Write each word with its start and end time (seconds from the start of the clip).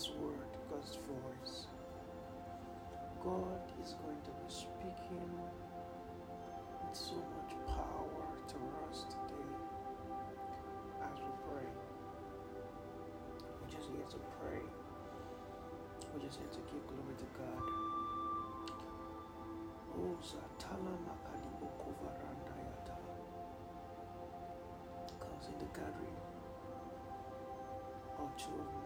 God's 0.00 0.16
word, 0.16 0.52
God's 0.70 0.96
voice. 0.96 1.66
God 3.22 3.60
is 3.84 3.92
going 4.00 4.16
to 4.24 4.30
be 4.30 4.48
speaking 4.48 5.28
with 5.36 6.96
so 6.96 7.16
much 7.36 7.52
power 7.68 8.24
to 8.48 8.56
us 8.88 9.04
today 9.12 9.52
as 11.04 11.18
we 11.20 11.32
pray. 11.44 11.68
We're 13.60 13.68
just 13.68 13.88
here 13.92 14.08
to 14.08 14.16
pray. 14.40 14.64
We're 16.14 16.24
just 16.24 16.38
here 16.38 16.48
to 16.48 16.60
give 16.72 16.80
glory 16.88 17.16
to 17.20 17.28
God. 17.36 17.64
Oh, 20.00 20.16
Zatala 20.24 20.96
Makali 21.04 21.52
Okovaranda 21.60 22.56
Yata. 22.56 22.96
Because 25.12 25.48
in 25.52 25.58
the 25.58 25.66
gathering 25.78 26.20
more 28.20 28.30
people 28.36 28.79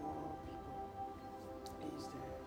is 1.98 2.06
there, 2.14 2.38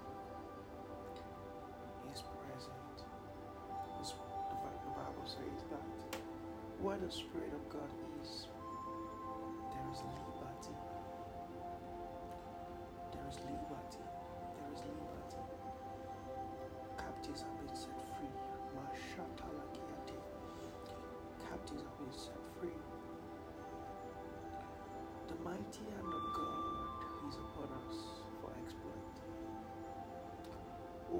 is 2.14 2.24
present. 2.42 2.98
The 4.02 4.94
Bible 4.96 5.26
says 5.26 5.62
that 5.70 6.20
where 6.82 6.98
the 6.98 7.12
Spirit 7.12 7.54
of 7.54 7.70
God 7.70 7.90
is, 8.24 8.48
there 9.74 9.88
is 9.94 10.02
liberty. 10.02 10.76
There 13.14 13.28
is 13.30 13.38
liberty. 13.46 14.04
There 14.58 14.72
is 14.74 14.82
liberty. 14.82 15.42
Captives 16.98 17.42
have 17.42 17.58
been 17.60 17.76
set 17.76 18.00
free. 18.18 18.36
Mashatalakiate. 18.78 20.18
Captives 21.50 21.84
have 21.84 21.98
been 22.00 22.14
set 22.18 22.44
free. 22.60 22.80
The 25.28 25.36
mighty 25.44 25.86
hand 25.94 26.14
of 26.14 26.26
God 26.36 27.30
is 27.30 27.36
upon 27.36 27.70
us 27.86 28.27
I 31.10 31.14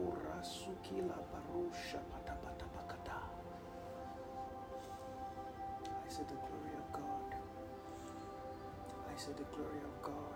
see 6.10 6.24
the 6.28 6.36
glory 6.36 6.76
of 6.78 6.92
God. 6.94 7.36
I 9.10 9.18
see 9.18 9.32
the 9.38 9.44
glory 9.56 9.80
of 9.84 10.02
God. 10.04 10.36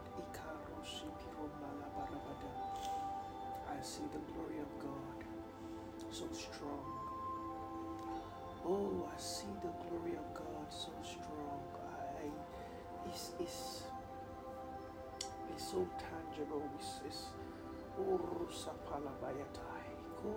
I 3.69 3.81
see 3.81 4.03
the 4.11 4.19
glory 4.33 4.59
of 4.59 4.79
God 4.79 5.25
so 6.11 6.25
strong. 6.33 6.85
Oh, 8.65 9.09
I 9.13 9.19
see 9.19 9.47
the 9.61 9.71
glory 9.87 10.17
of 10.17 10.33
God 10.33 10.67
so 10.69 10.91
strong. 11.03 11.61
I 12.19 12.29
it's 13.09 13.31
it's 13.39 13.83
it's 15.53 15.71
so 15.71 15.87
tangible. 15.97 16.63
It's 16.79 17.01
it's 17.07 17.25
Urusapala 17.99 19.11
bayatai. 19.21 19.91
Ko 20.21 20.31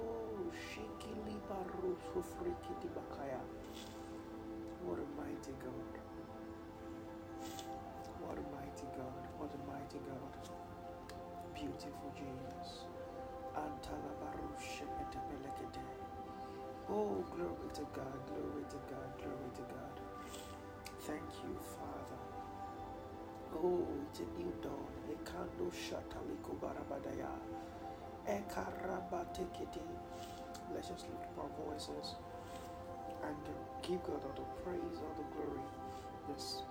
shikili 0.52 1.36
baru 1.48 1.97
sufrikiti 2.12 2.88
bakaya. 2.97 3.41
What 4.86 4.98
a 4.98 5.06
mighty 5.20 5.52
God. 5.62 5.94
What 8.20 8.38
a 8.38 8.43
mighty 8.56 8.87
God. 8.97 9.25
What 9.38 9.53
a 9.54 9.60
mighty 9.70 10.00
God. 10.09 10.50
Beautiful 11.54 12.12
Jesus. 12.16 12.84
Antala 13.56 14.12
baru 14.20 14.48
shepete 14.59 15.19
belekete. 15.28 15.82
Oh, 16.91 17.25
glory 17.34 17.70
to 17.75 17.82
God, 17.94 18.19
glory 18.28 18.64
to 18.70 18.76
God, 18.91 19.10
glory 19.19 19.50
to 19.56 19.62
God. 19.75 19.97
Thank 21.06 21.31
you, 21.44 21.56
Father. 21.76 22.34
Oh, 23.56 23.87
it's 24.10 24.20
a 24.20 24.25
new 24.38 24.53
dawn. 24.62 24.94
Ekando 25.10 25.70
shataliko 25.72 26.54
barabadaya. 26.60 27.31
Ekarabatekete. 28.26 29.81
Let's 30.75 30.88
just 30.88 31.06
lift 31.09 31.25
up 31.25 31.38
our 31.44 31.50
voices 31.66 32.16
and 33.25 33.37
give 33.82 34.03
God 34.04 34.22
all 34.25 34.34
the 34.37 34.47
praise, 34.62 34.98
all 34.98 35.14
the 35.19 35.26
glory 35.37 35.64
this 36.28 36.62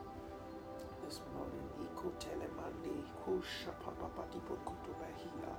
this 1.05 1.21
morning. 1.35 1.67
Iko 1.81 2.11
telemande 2.19 2.95
ko 3.25 3.41
shapapapati 3.41 4.39
pokotobahia. 4.47 5.53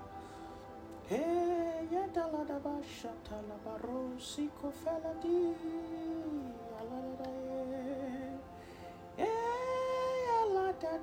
Hey, 1.09 1.87
yadalada 1.93 2.61
bashatala 2.61 3.59
barosi 3.65 4.49
kofeladi. 4.61 5.55
Alalada 5.55 6.04
You 10.95 11.01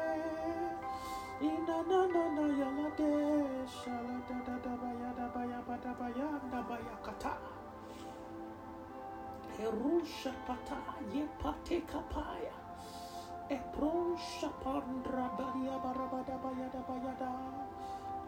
Ina 1.42 1.78
na 1.88 2.00
na 2.14 2.24
na 2.36 2.46
yala 2.60 2.88
de. 2.96 3.12
Shala 3.66 4.16
da 4.28 4.38
da 4.46 4.56
da 4.64 4.74
baya 4.76 5.10
da 5.16 5.28
baya 5.34 5.60
ba 5.68 5.76
da 5.84 5.92
baya 5.94 6.28
da 6.50 6.62
baya 6.62 6.96
kata. 7.04 7.38
Erusha 9.60 10.32
pata 10.46 10.78
ye 11.12 11.28
pate 11.38 11.80
kapaya. 11.86 12.63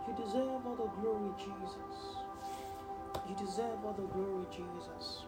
You 0.07 0.15
deserve 0.15 0.67
all 0.67 0.77
the 0.77 0.91
glory, 1.01 1.31
Jesus. 1.39 2.17
You 3.29 3.35
deserve 3.37 3.85
all 3.85 3.95
the 3.95 4.03
glory, 4.03 4.47
Jesus. 4.51 5.25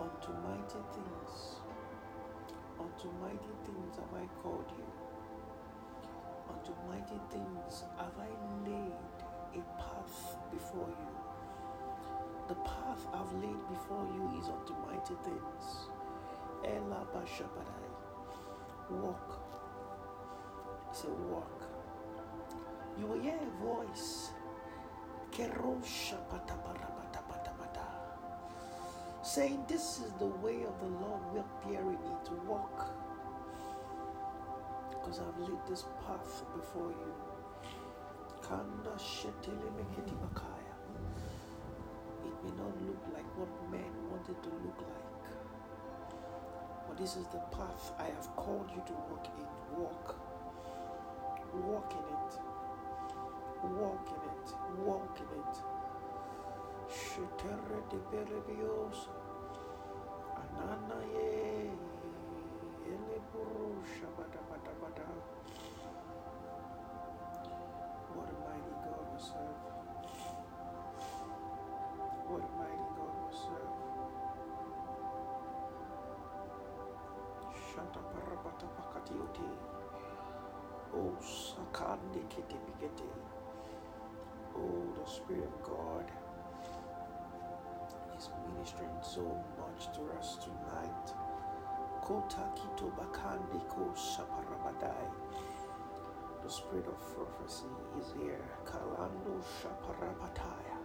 Unto 0.00 0.32
mighty 0.42 0.82
things, 0.92 1.60
unto 2.80 3.08
mighty 3.22 3.54
things 3.64 3.96
have 3.96 4.12
I 4.20 4.26
called 4.42 4.70
you. 4.76 4.84
Unto 6.50 6.72
mighty 6.88 7.20
things 7.30 7.84
have 7.96 8.18
I 8.18 8.28
laid 8.68 8.92
a 9.54 9.62
path 9.80 10.36
before 10.52 10.88
you. 10.88 11.14
The 12.48 12.56
path 12.56 13.06
I've 13.14 13.32
laid 13.34 13.68
before 13.70 14.06
you 14.12 14.40
is 14.40 14.48
unto 14.48 14.74
mighty 14.86 15.14
things. 15.24 15.93
Walk. 18.90 19.40
Say 20.92 21.08
walk. 21.30 21.62
You 22.98 23.06
will 23.06 23.20
hear 23.20 23.38
a 23.38 23.64
voice. 23.64 24.30
Saying, 29.22 29.64
This 29.66 29.98
is 30.00 30.12
the 30.18 30.26
way 30.26 30.62
of 30.62 30.78
the 30.80 30.86
Lord, 30.86 31.22
walk 31.34 31.64
therein 31.66 31.94
it. 31.94 32.30
Walk. 32.46 32.86
Because 34.90 35.20
I've 35.20 35.38
laid 35.48 35.58
this 35.68 35.84
path 36.06 36.44
before 36.54 36.90
you. 36.90 37.14
It 42.24 42.44
may 42.44 42.50
not 42.50 42.74
look 42.86 43.02
like 43.14 43.26
what 43.38 43.48
men 43.70 43.92
wanted 44.10 44.42
to 44.42 44.48
look 44.50 44.78
like. 44.78 45.13
But 46.94 47.02
this 47.02 47.16
is 47.16 47.26
the 47.26 47.40
path 47.50 47.92
I 47.98 48.04
have 48.04 48.36
called 48.36 48.70
you 48.70 48.80
to 48.86 48.92
walk 48.92 49.26
in. 49.26 49.80
Walk. 49.80 50.16
Walk 51.52 51.92
in 51.92 52.06
it. 52.14 52.38
Walk 53.80 54.08
in 54.14 54.22
it. 54.30 54.54
Walk 54.78 55.18
in 55.18 55.40
it. 55.40 55.56
Shetere 56.88 57.80
de 57.90 57.98
berebios. 58.12 59.08
Anana 60.36 61.02
ye. 61.12 61.70
Ele 62.86 63.18
buru 63.32 63.82
shabata 63.82 64.38
bata 64.48 64.70
bata. 64.80 65.02
What 68.14 68.28
a 68.28 68.34
mighty 68.46 68.74
God 68.84 69.06
we 69.12 69.20
serve. 69.20 69.73
Ratiote. 77.92 79.48
Oh, 80.94 81.12
Sakande 81.20 82.22
Ketebigete. 82.30 83.08
Oh, 84.56 84.84
the 84.96 85.10
Spirit 85.10 85.44
of 85.44 85.62
God 85.62 86.06
is 88.16 88.30
ministering 88.48 88.90
so 89.02 89.22
much 89.58 89.86
to 89.96 90.02
us 90.18 90.38
tonight. 90.44 91.14
Kota 92.02 92.44
Kito 92.56 92.90
Bakande 92.96 93.60
Ko 93.68 93.92
Shaparabadai. 93.94 95.10
The 96.42 96.50
spirit 96.50 96.86
of 96.86 97.00
prophecy 97.14 97.66
is 98.00 98.12
here. 98.20 98.44
Kalando 98.66 99.42
Shaparapataya. 99.60 100.78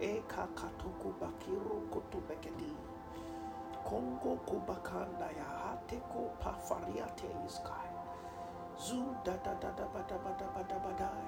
Eka 0.00 0.48
Katoku 0.54 1.14
Bakiro 1.20 1.82
Kotubekedi. 1.90 2.74
Kongo 3.84 4.38
Kubakanda 4.46 5.30
Yahateko 5.88 6.30
Pafariate 6.40 7.28
Iskai. 7.46 7.88
Zu 8.78 9.16
da 9.24 9.36
da 9.44 9.54
da 9.54 9.70
da 9.72 9.86
ba 9.92 10.04
da 10.08 10.16
ba 10.18 10.34
da 10.38 10.46
ba 10.54 10.62
da 10.68 10.78
ba 10.78 10.92
dai. 10.98 11.24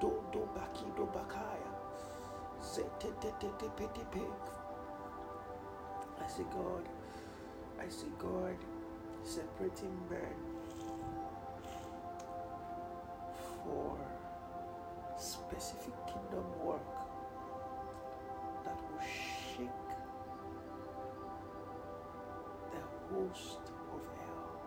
Do 0.00 0.22
do 0.32 0.48
baki 0.54 0.84
do 0.96 1.06
bakaya. 1.06 1.72
Zete 2.62 3.10
te 3.20 3.30
te 3.38 3.48
te 3.58 3.68
pe 3.76 3.86
te 3.94 4.04
pe. 4.10 4.20
I 6.22 6.26
see 6.28 6.44
God. 6.44 6.88
I 7.80 7.88
see 7.88 8.12
God 8.18 8.56
separating 9.24 9.96
men 10.10 10.34
for 13.64 13.96
specific 15.18 15.94
kingdom 16.06 16.44
work 16.64 16.80
that 18.64 18.78
will 18.90 19.00
shake 19.00 19.89
host 23.20 23.60
of 23.92 24.00
hell, 24.18 24.60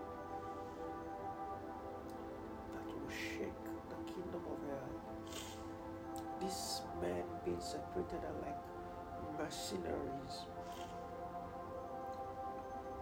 that 2.73 2.87
will 2.87 3.09
shake 3.09 3.63
the 3.89 4.11
kingdom 4.11 4.43
of 4.53 4.59
hell. 4.69 4.93
These 6.39 6.81
men 7.01 7.23
being 7.45 7.61
separated 7.61 8.21
are 8.25 8.37
like 8.41 8.61
mercenaries. 9.39 10.35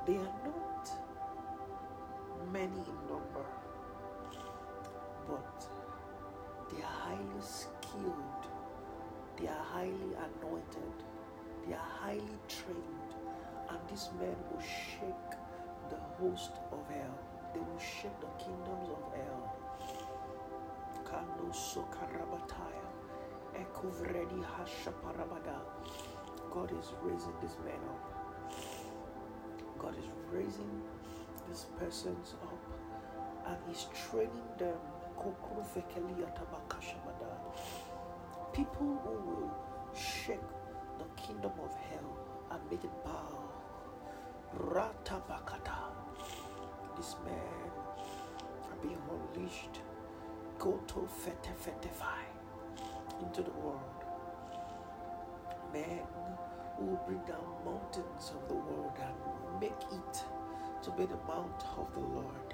They 0.05 0.15
are 0.17 0.35
not 0.45 0.89
many 2.51 2.81
in 2.91 2.99
number, 3.07 3.45
but 5.27 5.69
they 6.71 6.81
are 6.81 6.97
highly 7.07 7.41
skilled, 7.41 8.45
they 9.39 9.47
are 9.47 9.63
highly 9.63 10.11
anointed, 10.27 10.95
they 11.67 11.73
are 11.73 11.89
highly 12.01 12.37
trained, 12.47 13.15
and 13.69 13.79
these 13.89 14.09
men 14.19 14.35
will 14.51 14.61
shake 14.61 15.40
the 15.91 15.99
host 16.19 16.51
of 16.71 16.79
hell. 16.89 17.15
They 17.53 17.59
will 17.59 17.79
shake 17.79 18.19
the 18.21 18.31
kingdoms 18.43 18.89
of 18.89 19.03
hell. 19.13 19.55
God 26.53 26.71
is 26.71 26.93
raising 27.03 27.33
this 27.41 27.57
man 27.65 27.81
up. 27.89 28.03
God 29.79 29.95
is 29.97 30.05
raising 30.31 30.81
these 31.49 31.65
persons 31.79 32.35
up 32.43 32.59
and 33.47 33.57
He's 33.67 33.87
training 34.09 34.47
them. 34.57 34.77
People 38.53 38.99
who 39.03 39.11
will 39.29 39.51
shake 39.95 40.39
the 40.99 41.05
kingdom 41.21 41.51
of 41.63 41.75
hell 41.89 42.17
and 42.51 42.61
make 42.71 42.83
it 42.83 43.05
bow. 43.05 43.40
Ratabakata. 44.57 45.79
These 46.97 47.15
men 47.23 47.71
are 48.69 48.75
being 48.81 49.01
unleashed. 49.09 49.79
Go 50.59 50.79
to 50.87 51.07
fete 51.07 51.51
fetify 51.63 52.25
into 53.21 53.43
the 53.43 53.51
world. 53.51 53.79
Men 55.73 56.01
who 56.77 56.85
will 56.85 57.01
bring 57.07 57.19
down 57.19 57.45
mountains 57.63 58.33
of 58.35 58.47
the 58.49 58.55
world 58.55 58.91
and 58.99 59.61
make 59.61 59.71
it 59.71 60.23
to 60.83 60.91
be 60.91 61.05
the 61.05 61.17
mount 61.27 61.63
of 61.77 61.87
the 61.93 61.99
Lord. 61.99 62.53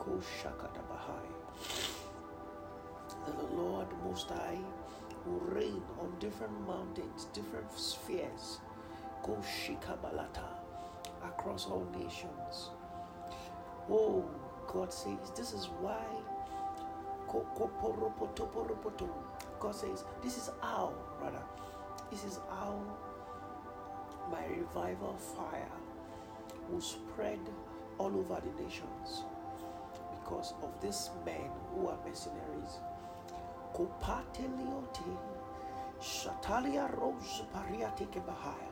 Go 0.00 0.20
Koshakadabahai. 0.20 1.26
That 3.26 3.38
the 3.38 3.54
Lord 3.54 3.86
Most 4.04 4.30
High 4.30 4.58
will 5.24 5.40
reign 5.40 5.82
on 6.00 6.12
different 6.18 6.58
mountains, 6.66 7.28
different 7.32 7.70
spheres. 7.78 8.58
Koshikabalata 9.22 10.61
across 11.24 11.66
all 11.66 11.86
nations. 11.96 12.70
Oh, 13.90 14.24
God 14.66 14.92
says, 14.92 15.18
this 15.36 15.52
is 15.52 15.68
why. 15.80 16.04
God 19.60 19.74
says, 19.74 20.04
this 20.22 20.36
is 20.36 20.50
how, 20.60 20.92
rather, 21.20 21.42
this 22.10 22.24
is 22.24 22.40
how 22.50 22.80
my 24.30 24.44
revival 24.46 25.16
fire 25.16 25.72
will 26.70 26.80
spread 26.80 27.40
all 27.98 28.14
over 28.16 28.40
the 28.40 28.62
nations 28.62 29.24
because 30.10 30.54
of 30.62 30.70
these 30.80 31.10
men 31.24 31.50
who 31.74 31.88
are 31.88 31.98
mercenaries. 32.06 32.80
Kopateliote, 33.74 35.16
Shatalia 36.00 36.88
Rose 36.98 37.42
Pariate 37.54 38.06
Kebahaya, 38.10 38.71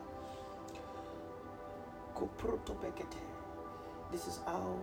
This 4.11 4.27
is 4.27 4.39
how 4.47 4.79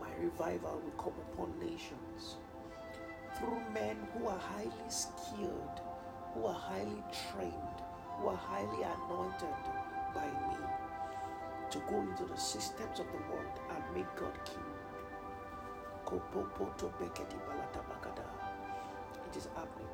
my 0.00 0.10
revival 0.20 0.80
will 0.84 1.02
come 1.02 1.12
upon 1.32 1.58
nations 1.60 2.36
through 3.38 3.60
men 3.72 3.96
who 4.12 4.26
are 4.26 4.38
highly 4.38 4.88
skilled, 4.88 5.80
who 6.34 6.46
are 6.46 6.54
highly 6.54 7.02
trained, 7.30 7.78
who 8.18 8.26
are 8.26 8.36
highly 8.36 8.82
anointed 8.82 9.54
by 10.14 10.26
me 10.26 10.56
to 11.70 11.78
go 11.88 12.00
into 12.00 12.24
the 12.24 12.36
systems 12.40 12.98
of 12.98 13.06
the 13.06 13.18
world 13.32 13.60
and 13.70 13.94
make 13.94 14.16
God 14.16 14.34
king. 14.44 14.64
It 19.30 19.36
is 19.36 19.48
happening. 19.54 19.88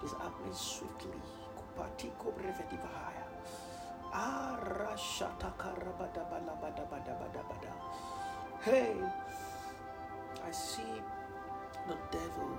It 0.00 0.04
is 0.06 0.12
happening 0.12 0.54
swiftly. 0.54 1.20
Hey, 8.62 8.94
I 10.42 10.50
see 10.50 11.02
the 11.86 11.98
devil 12.10 12.56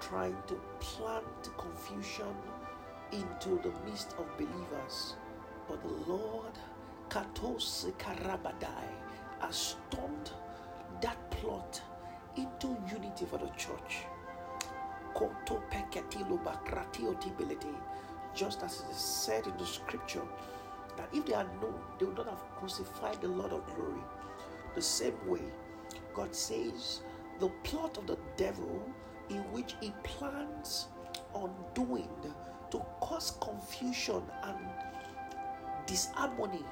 trying 0.00 0.36
to 0.48 0.60
plant 0.80 1.48
confusion 1.56 2.34
into 3.12 3.60
the 3.62 3.72
midst 3.84 4.14
of 4.18 4.26
believers. 4.36 5.14
But 5.68 5.80
the 5.82 6.12
Lord, 6.12 6.58
Katos 7.08 7.92
Karabadai, 7.96 8.88
has 9.38 9.76
turned 9.92 10.32
that 11.02 11.30
plot 11.30 11.80
into 12.36 12.76
unity 12.92 13.26
for 13.26 13.38
the 13.38 13.50
church. 13.56 14.06
Just 18.34 18.62
as 18.62 18.80
it 18.80 18.90
is 18.90 18.96
said 18.96 19.46
in 19.46 19.56
the 19.56 19.66
scripture, 19.66 20.22
that 21.00 21.16
if 21.16 21.24
they 21.24 21.32
had 21.32 21.48
known, 21.62 21.74
they 21.98 22.04
would 22.04 22.16
not 22.16 22.28
have 22.28 22.42
crucified 22.58 23.20
the 23.22 23.28
Lord 23.28 23.52
of 23.52 23.64
glory. 23.74 24.02
The 24.74 24.82
same 24.82 25.16
way, 25.26 25.40
God 26.12 26.34
says, 26.34 27.00
the 27.38 27.48
plot 27.64 27.96
of 27.96 28.06
the 28.06 28.18
devil 28.36 28.82
in 29.30 29.38
which 29.52 29.74
he 29.80 29.92
plans 30.02 30.88
on 31.32 31.54
doing 31.74 32.08
to 32.70 32.78
cause 33.00 33.32
confusion 33.40 34.22
and 34.42 34.58
disharmony 35.86 36.64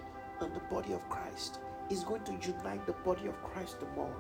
in 0.43 0.53
the 0.53 0.61
body 0.71 0.93
of 0.93 1.09
Christ 1.09 1.61
is 1.91 2.05
going 2.05 2.25
to 2.25 2.33
unite 2.33 2.85
the 2.87 2.93
body 2.93 3.29
of 3.29 3.43
Christ 3.43 3.81
the 3.81 3.87
more. 3.97 4.15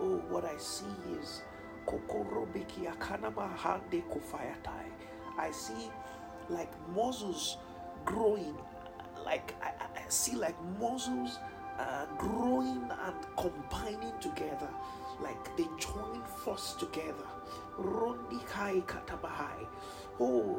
Oh, 0.00 0.16
what 0.28 0.44
I 0.44 0.56
see 0.56 0.86
is. 1.20 1.42
I 5.38 5.50
see 5.52 5.90
like 6.50 6.72
muscles 6.94 7.58
growing, 8.08 8.56
like 9.24 9.54
I, 9.62 9.68
I 9.68 10.08
see 10.08 10.34
like 10.34 10.56
muscles 10.80 11.38
uh, 11.78 12.06
growing 12.16 12.90
and 13.06 13.16
combining 13.36 14.12
together, 14.18 14.70
like 15.20 15.56
they 15.58 15.66
join 15.78 16.22
force 16.42 16.74
together. 16.80 17.28
Rondi 17.78 18.44
Kai 18.46 18.80
Katabahai. 18.92 19.66
Oh, 20.18 20.58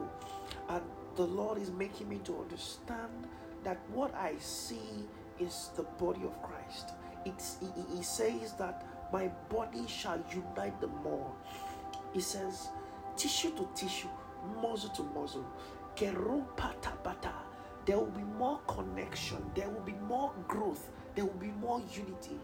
and 0.69 0.83
the 1.15 1.25
Lord 1.25 1.57
is 1.59 1.71
making 1.71 2.07
me 2.07 2.19
to 2.25 2.37
understand 2.39 3.27
that 3.63 3.79
what 3.93 4.13
I 4.13 4.35
see 4.37 5.07
is 5.39 5.71
the 5.75 5.83
body 5.83 6.21
of 6.23 6.39
Christ. 6.43 6.91
It's, 7.25 7.57
he, 7.59 7.97
he 7.97 8.03
says 8.03 8.53
that 8.53 8.85
my 9.11 9.27
body 9.49 9.85
shall 9.87 10.19
unite 10.31 10.79
the 10.79 10.87
more. 10.87 11.31
He 12.13 12.21
says, 12.21 12.69
tissue 13.17 13.51
to 13.57 13.67
tissue, 13.75 14.07
muscle 14.61 14.89
to 14.91 15.03
muscle. 15.19 15.45
There 15.99 16.13
will 17.97 18.05
be 18.15 18.23
more 18.37 18.59
connection, 18.67 19.51
there 19.53 19.69
will 19.69 19.81
be 19.81 19.95
more 20.07 20.31
growth, 20.47 20.89
there 21.13 21.25
will 21.25 21.33
be 21.33 21.51
more 21.59 21.81
unity. 21.91 22.39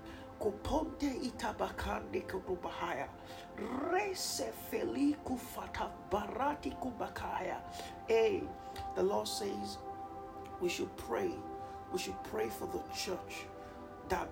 Barati 6.11 6.75
kubakaya. 6.81 7.57
Hey, 8.07 8.43
the 8.95 9.03
Lord 9.03 9.27
says 9.27 9.77
we 10.59 10.67
should 10.67 10.93
pray. 10.97 11.31
We 11.93 11.99
should 11.99 12.21
pray 12.25 12.49
for 12.49 12.67
the 12.67 12.81
church 12.93 13.45
that 14.09 14.29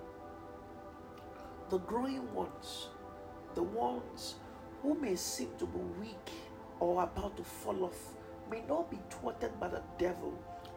the 1.70 1.78
growing 1.78 2.30
ones, 2.34 2.88
the 3.54 3.62
ones 3.62 4.34
who 4.82 4.94
may 5.00 5.16
seem 5.16 5.48
to 5.58 5.64
be 5.64 5.78
weak 5.98 6.30
or 6.78 7.02
about 7.02 7.38
to 7.38 7.42
fall 7.42 7.84
off, 7.84 8.12
may 8.50 8.62
not 8.68 8.90
be 8.90 8.98
thwarted 9.10 9.58
by 9.60 9.68
the 9.68 9.82
devil, 9.98 10.32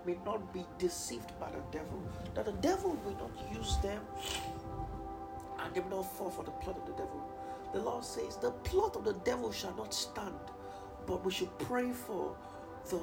may 0.06 0.18
not 0.26 0.54
be 0.54 0.66
deceived 0.78 1.32
by 1.40 1.50
the 1.52 1.62
devil, 1.72 2.02
that 2.36 2.46
the 2.46 2.54
devil 2.54 2.98
will 3.06 3.18
not 3.18 3.32
use 3.54 3.78
them 3.78 4.02
and 5.60 5.74
they 5.74 5.82
will 5.82 5.98
not 5.98 6.18
fall 6.18 6.30
for 6.30 6.44
the 6.44 6.52
plot 6.52 6.78
of 6.78 6.86
the 6.86 6.94
devil. 6.94 7.22
The 7.74 7.80
Lord 7.80 8.04
says, 8.04 8.38
The 8.38 8.52
plot 8.52 8.96
of 8.96 9.04
the 9.04 9.14
devil 9.14 9.52
shall 9.52 9.76
not 9.76 9.94
stand, 9.94 10.36
but 11.06 11.26
we 11.26 11.32
should 11.32 11.58
pray 11.60 11.92
for 11.92 12.36
the, 12.90 13.00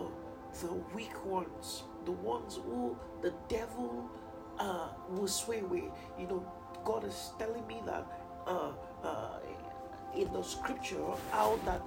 the 0.60 0.72
weak 0.94 1.24
ones, 1.24 1.84
the 2.04 2.12
ones 2.12 2.56
who 2.64 2.96
the 3.22 3.32
devil 3.48 4.08
uh, 4.58 4.88
will 5.10 5.28
sway 5.28 5.60
away. 5.60 5.84
You 6.18 6.26
know, 6.26 6.52
God 6.84 7.04
is 7.04 7.30
telling 7.38 7.66
me 7.66 7.82
that 7.86 8.06
uh, 8.46 8.72
uh, 9.02 9.38
in 10.16 10.32
the 10.32 10.42
scripture 10.42 11.02
how 11.30 11.58
that 11.64 11.82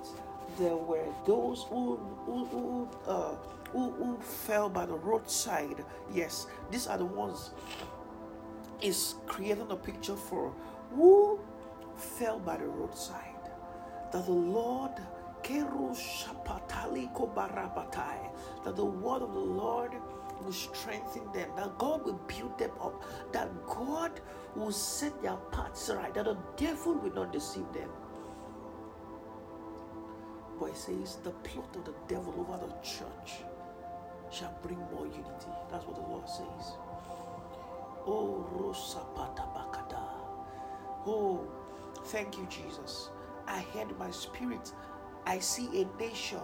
there 0.58 0.76
were 0.76 1.06
those 1.26 1.66
who 1.70 1.98
who 2.26 2.46
who, 2.46 2.90
uh, 3.08 3.36
who 3.72 3.92
who 3.92 4.18
fell 4.22 4.70
by 4.70 4.86
the 4.86 4.94
roadside. 4.96 5.84
Yes, 6.14 6.48
these 6.72 6.88
are 6.88 6.98
the 6.98 7.06
ones. 7.06 7.52
Is 8.82 9.16
creating 9.26 9.72
a 9.72 9.76
picture 9.76 10.16
for 10.16 10.54
who 10.94 11.40
fell 11.96 12.40
by 12.40 12.58
the 12.58 12.68
roadside. 12.68 13.34
That 14.12 14.26
the 14.26 14.32
Lord 14.32 14.92
that 18.64 18.76
the 18.76 18.86
word 18.86 19.22
of 19.22 19.34
the 19.34 19.40
Lord 19.40 19.92
will 20.44 20.52
strengthen 20.52 21.24
them, 21.34 21.50
that 21.56 21.78
God 21.78 22.04
will 22.06 22.20
build 22.28 22.58
them 22.60 22.72
up, 22.82 23.02
that 23.32 23.50
God 23.66 24.20
will 24.56 24.72
set 24.72 25.22
their 25.22 25.38
paths 25.52 25.90
right, 25.90 26.14
that 26.14 26.26
the 26.26 26.38
devil 26.58 26.94
will 26.96 27.14
not 27.14 27.32
deceive 27.32 27.72
them. 27.74 27.90
But 30.60 30.70
it 30.70 30.78
says 30.78 31.18
the 31.24 31.32
plot 31.32 31.76
of 31.76 31.86
the 31.86 31.94
devil 32.08 32.34
over 32.40 32.66
the 32.66 32.74
church 32.82 33.44
shall 34.32 34.54
bring 34.64 34.80
more 34.94 35.06
unity. 35.06 35.52
That's 35.72 35.86
what 35.86 35.96
the 35.96 36.02
Lord 36.02 36.28
says. 36.28 36.74
Oh, 38.06 38.46
Rosapata 38.56 39.46
Bakada. 39.54 40.04
Oh, 41.06 41.46
thank 42.06 42.38
you, 42.38 42.48
Jesus. 42.50 43.10
I 43.48 43.62
heard 43.74 43.98
my 44.00 44.12
spirit. 44.12 44.72
I 45.26 45.40
see 45.40 45.82
a 45.82 46.02
nation 46.02 46.40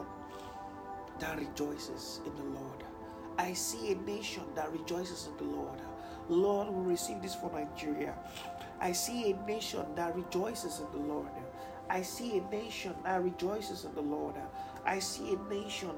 that 1.19 1.39
rejoices 1.39 2.21
in 2.25 2.35
the 2.35 2.59
Lord. 2.59 2.83
I 3.37 3.53
see 3.53 3.91
a 3.93 3.95
nation 3.95 4.43
that 4.55 4.71
rejoices 4.71 5.27
in 5.27 5.37
the 5.37 5.55
Lord. 5.55 5.81
Lord, 6.29 6.69
we 6.69 6.91
receive 6.91 7.21
this 7.21 7.35
for 7.35 7.51
Nigeria. 7.51 8.15
I 8.79 8.91
see 8.91 9.31
a 9.31 9.45
nation 9.45 9.85
that 9.95 10.15
rejoices 10.15 10.79
in 10.81 10.91
the 10.91 11.13
Lord. 11.13 11.29
I 11.89 12.01
see 12.01 12.37
a 12.39 12.41
nation 12.51 12.93
that 13.03 13.23
rejoices 13.23 13.85
in 13.85 13.93
the 13.95 14.01
Lord. 14.01 14.35
I 14.85 14.99
see 14.99 15.33
a 15.35 15.49
nation 15.53 15.91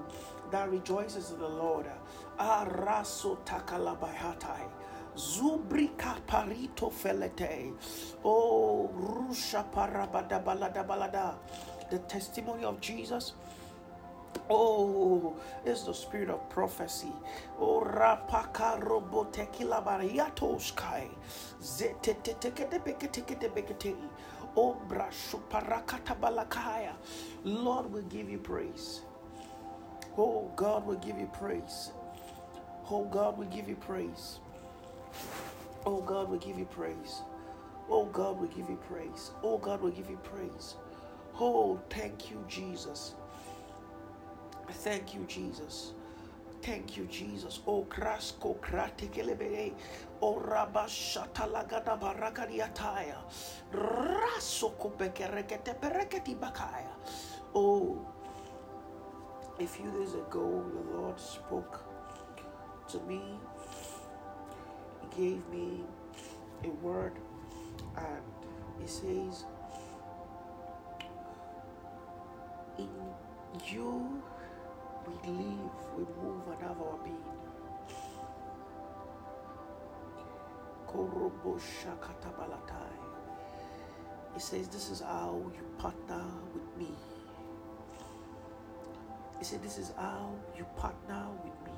that 0.52 0.70
rejoices 0.70 1.32
in 1.32 1.40
the 1.40 1.48
Lord. 1.50 1.86
Araso 2.40 3.38
takalabahatai. 3.46 4.68
Zubrika 5.18 6.18
parito 6.28 6.92
felete. 6.92 7.74
Oh, 8.24 8.90
rusha 8.96 9.66
parabada 9.72 10.44
balada 10.44 10.86
balada. 10.86 11.36
The 11.92 12.00
testimony 12.00 12.64
of 12.66 12.82
Jesus 12.82 13.34
Oh, 14.50 15.36
it's 15.66 15.84
the 15.84 15.94
spirit 15.94 16.30
of 16.30 16.50
prophecy. 16.50 17.12
Oh, 17.60 17.82
rapaka 17.86 18.80
robotekila 18.82 19.84
bariatoskai. 19.86 21.08
Zeteteteketebeketeketebekete. 21.62 23.96
Oh, 23.96 24.00
balakaya. 26.22 26.94
Lord 27.44 27.92
will 27.92 28.04
give 28.04 28.30
you 28.30 28.38
praise. 28.38 29.02
Oh, 30.18 30.52
God 30.56 30.86
will 30.86 30.96
give 30.96 31.18
you 31.18 31.30
praise. 31.34 31.92
Oh, 32.90 33.06
God 33.06 33.38
will 33.38 33.48
give 33.48 33.68
you 33.68 33.76
praise. 33.76 34.40
Oh, 35.86 36.02
God 36.02 36.30
will 36.30 36.38
give 36.38 36.58
you 36.58 36.66
praise. 36.66 37.22
Oh, 37.90 38.06
God 38.06 38.40
will 38.40 38.48
give 38.48 38.70
you 38.70 38.80
praise. 38.88 39.32
Oh, 39.44 39.58
God 39.58 39.82
will 39.82 39.92
give 39.92 40.10
you 40.10 40.18
praise. 40.24 40.76
Oh, 41.40 41.80
thank 41.90 42.32
you, 42.32 42.44
Jesus. 42.48 43.14
Thank 44.70 45.14
you, 45.14 45.26
Jesus. 45.28 45.94
Thank 46.66 46.98
you, 46.98 47.06
Jesus. 47.06 47.62
Oh, 47.68 47.86
krasko 47.86 48.58
kratekelebere. 48.60 49.74
Oh, 50.22 50.42
rabashata 50.42 51.46
lagada 51.46 51.94
barakadiataya. 52.00 53.22
Rasoko 53.72 54.98
bekerekete 54.98 55.76
pereketi 55.80 56.36
bakaya. 56.36 56.90
Oh, 57.54 58.02
a 59.60 59.68
few 59.68 59.92
days 59.92 60.16
ago, 60.16 60.66
the 60.74 60.98
Lord 60.98 61.20
spoke 61.20 61.86
to 62.90 63.00
me. 63.02 63.22
He 65.02 65.08
gave 65.22 65.48
me 65.50 65.86
a 66.64 66.70
word, 66.82 67.14
and 67.96 68.24
He 68.82 68.88
says, 68.88 69.46
In 72.80 72.90
you 73.68 74.24
we 75.08 75.30
live, 75.32 75.72
we 75.98 76.04
move, 76.22 76.42
and 76.48 76.62
have 76.62 76.82
our 76.82 76.98
being. 77.04 77.16
He 84.34 84.40
says, 84.42 84.68
This 84.68 84.90
is 84.90 85.02
how 85.02 85.42
you 85.54 85.64
partner 85.78 86.26
with 86.54 86.78
me. 86.78 86.94
He 89.40 89.46
said, 89.46 89.64
This 89.64 89.78
is 89.78 89.94
how 89.98 90.34
you 90.58 90.66
partner 90.78 91.26
with 91.44 91.54
me. 91.66 91.72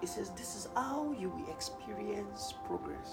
He 0.00 0.06
says, 0.06 0.30
This 0.30 0.56
is 0.56 0.68
how 0.74 1.14
you 1.18 1.30
will 1.30 1.50
experience 1.52 2.54
progress. 2.66 3.12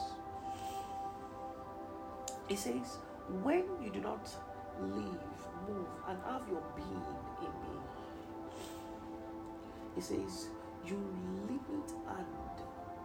He 2.48 2.55
says, 2.55 2.98
When 3.41 3.63
you 3.84 3.91
do 3.91 4.00
not 4.00 4.29
live, 4.82 5.27
move, 5.67 5.88
and 6.08 6.17
have 6.25 6.48
your 6.50 6.63
being 6.75 7.05
in 7.41 7.51
me, 7.62 7.83
he 9.96 10.02
says, 10.02 10.50
You 10.86 10.98
limit 11.48 11.92
and 12.08 12.26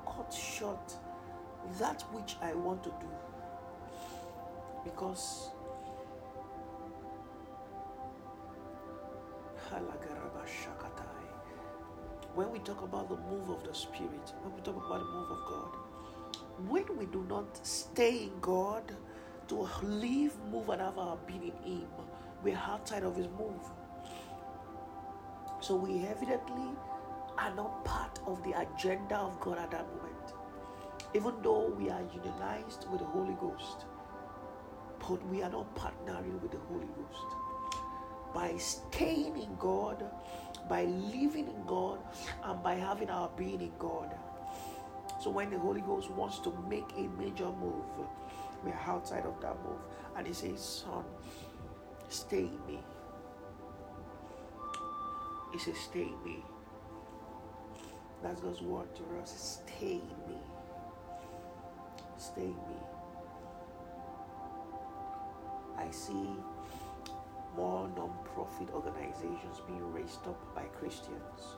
cut 0.07 0.33
short 0.33 0.95
that 1.78 2.02
which 2.12 2.37
I 2.40 2.54
want 2.54 2.83
to 2.85 2.90
do. 3.00 3.09
Because 4.85 5.50
when 12.38 12.52
we 12.52 12.61
talk 12.61 12.83
about 12.83 13.09
the 13.09 13.16
move 13.16 13.50
of 13.50 13.64
the 13.64 13.75
Spirit, 13.75 14.33
when 14.42 14.54
we 14.54 14.61
talk 14.61 14.76
about 14.76 15.00
the 15.00 15.12
move 15.12 15.30
of 15.30 15.38
God, 15.49 15.76
when 16.68 16.97
we 16.97 17.07
do 17.07 17.25
not 17.28 17.66
stay 17.66 18.25
in 18.25 18.33
God 18.40 18.95
to 19.49 19.68
live, 19.83 20.37
move, 20.50 20.68
and 20.68 20.80
have 20.80 20.99
our 20.99 21.16
being 21.26 21.52
in 21.66 21.73
Him, 21.80 21.88
we're 22.45 22.57
outside 22.57 23.02
of 23.02 23.16
His 23.16 23.26
move. 23.26 23.61
So 25.68 25.76
we 25.76 26.06
evidently 26.06 26.70
are 27.37 27.54
not 27.54 27.84
part 27.84 28.20
of 28.26 28.42
the 28.42 28.58
agenda 28.58 29.16
of 29.16 29.38
God 29.38 29.58
at 29.58 29.70
that 29.72 29.87
moment. 29.96 30.32
Even 31.12 31.34
though 31.42 31.75
we 31.78 31.90
are 31.90 32.00
unionized 32.00 32.87
with 32.90 33.00
the 33.00 33.06
Holy 33.06 33.34
Ghost, 33.38 33.84
but 34.98 35.22
we 35.26 35.42
are 35.42 35.50
not 35.50 35.75
partnering 35.75 36.40
with 36.40 36.52
the 36.52 36.58
Holy 36.70 36.87
Ghost. 36.87 37.34
By 38.32 38.56
staying 38.56 39.37
in 39.37 39.56
God, 39.58 40.10
by 40.70 40.84
living 40.84 41.48
in 41.48 41.66
God, 41.66 41.98
and 42.44 42.62
by 42.62 42.76
having 42.76 43.10
our 43.10 43.28
being 43.37 43.60
in 43.60 43.72
God. 43.78 44.14
So 45.20 45.28
when 45.28 45.50
the 45.50 45.58
Holy 45.58 45.82
Ghost 45.82 46.10
wants 46.12 46.38
to 46.38 46.64
make 46.66 46.90
a 46.96 47.08
major 47.22 47.52
move, 47.60 47.84
we 48.64 48.70
are 48.70 48.84
outside 48.87 49.26
of 49.26 49.38
that 49.42 49.62
move. 49.62 49.82
And 50.16 50.26
He 50.26 50.32
says, 50.32 50.64
Son, 50.87 51.04
stay 52.08 52.44
in 52.44 52.66
me. 52.66 52.78
He 55.52 55.59
says, 55.59 55.76
Stay 55.76 56.11
me. 56.25 56.45
That's 58.23 58.40
God's 58.40 58.62
word 58.62 58.95
to 58.97 59.02
us. 59.23 59.62
Stay 59.64 60.00
me. 60.28 60.37
Stay 62.17 62.47
me. 62.47 62.78
I 65.76 65.90
see 65.90 66.31
more 67.57 67.88
non-profit 67.97 68.69
organizations 68.75 69.62
being 69.67 69.93
raised 69.93 70.26
up 70.26 70.55
by 70.55 70.64
Christians. 70.64 71.57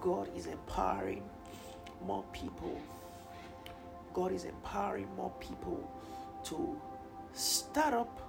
God 0.00 0.28
is 0.36 0.46
empowering 0.46 1.22
more 2.04 2.24
people. 2.32 2.80
God 4.12 4.32
is 4.32 4.44
empowering 4.44 5.08
more 5.16 5.32
people 5.40 5.90
to 6.44 6.80
start 7.32 7.94
up 7.94 8.20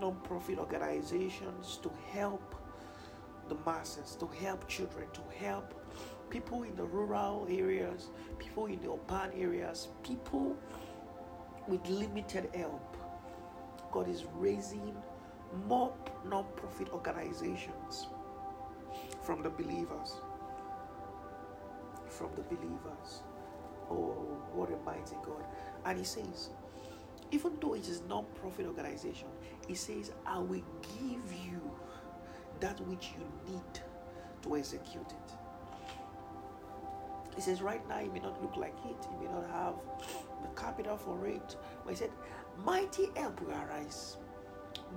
non-profit 0.00 0.58
organizations 0.58 1.78
to 1.82 1.90
help 2.12 2.54
the 3.48 3.56
masses, 3.66 4.16
to 4.16 4.26
help 4.42 4.66
children, 4.68 5.06
to 5.12 5.20
help 5.44 5.74
people 6.30 6.62
in 6.62 6.74
the 6.76 6.84
rural 6.84 7.46
areas, 7.50 8.08
people 8.38 8.66
in 8.66 8.80
the 8.80 8.90
urban 8.90 9.30
areas, 9.38 9.88
people 10.02 10.56
with 11.68 11.86
limited 11.88 12.48
help. 12.54 12.96
God 13.92 14.08
is 14.08 14.24
raising 14.34 14.94
more 15.66 15.92
non 16.24 16.46
profit 16.56 16.88
organizations 16.90 18.06
from 19.22 19.42
the 19.42 19.50
believers. 19.50 20.14
From 22.08 22.30
the 22.36 22.42
believers. 22.42 23.22
Oh, 23.90 24.14
what 24.54 24.70
a 24.70 24.76
mighty 24.84 25.16
God. 25.24 25.44
And 25.84 25.98
He 25.98 26.04
says, 26.04 26.50
even 27.32 27.52
though 27.60 27.74
it 27.74 27.88
is 27.88 28.02
non 28.08 28.24
profit 28.40 28.66
organization, 28.66 29.28
it 29.68 29.76
says, 29.76 30.12
I 30.26 30.38
will 30.38 30.62
give 30.82 31.32
you 31.46 31.60
that 32.60 32.80
which 32.86 33.10
you 33.16 33.52
need 33.52 33.80
to 34.42 34.56
execute 34.56 35.10
it. 35.10 35.32
He 37.36 37.40
says, 37.40 37.62
right 37.62 37.86
now, 37.88 38.00
it 38.00 38.12
may 38.12 38.20
not 38.20 38.42
look 38.42 38.56
like 38.56 38.74
it, 38.84 39.06
you 39.12 39.26
may 39.26 39.32
not 39.32 39.48
have 39.50 39.74
the 40.42 40.60
capital 40.60 40.96
for 40.96 41.26
it. 41.26 41.56
But 41.84 41.90
he 41.90 41.96
said, 41.96 42.10
Mighty 42.64 43.08
help 43.16 43.40
will 43.40 43.54
arise. 43.54 44.16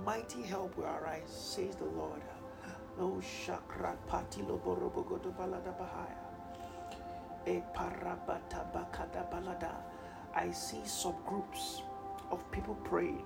Mighty 0.04 0.42
help 0.42 0.76
will 0.76 0.84
arise, 0.84 1.28
says 1.28 1.76
the 1.76 1.84
Lord. 1.84 2.20
Oh, 2.66 2.72
no 2.98 3.22
shakrat 3.22 3.96
patilo 4.08 4.60
borobogodo 4.60 5.32
balada 5.36 5.72
bahaya. 5.78 6.18
E 7.46 7.62
parabata 7.74 8.66
balada. 9.30 9.76
I 10.34 10.50
see 10.50 10.82
some 10.84 11.14
groups 11.24 11.82
of 12.34 12.50
people 12.52 12.74
praying. 12.84 13.24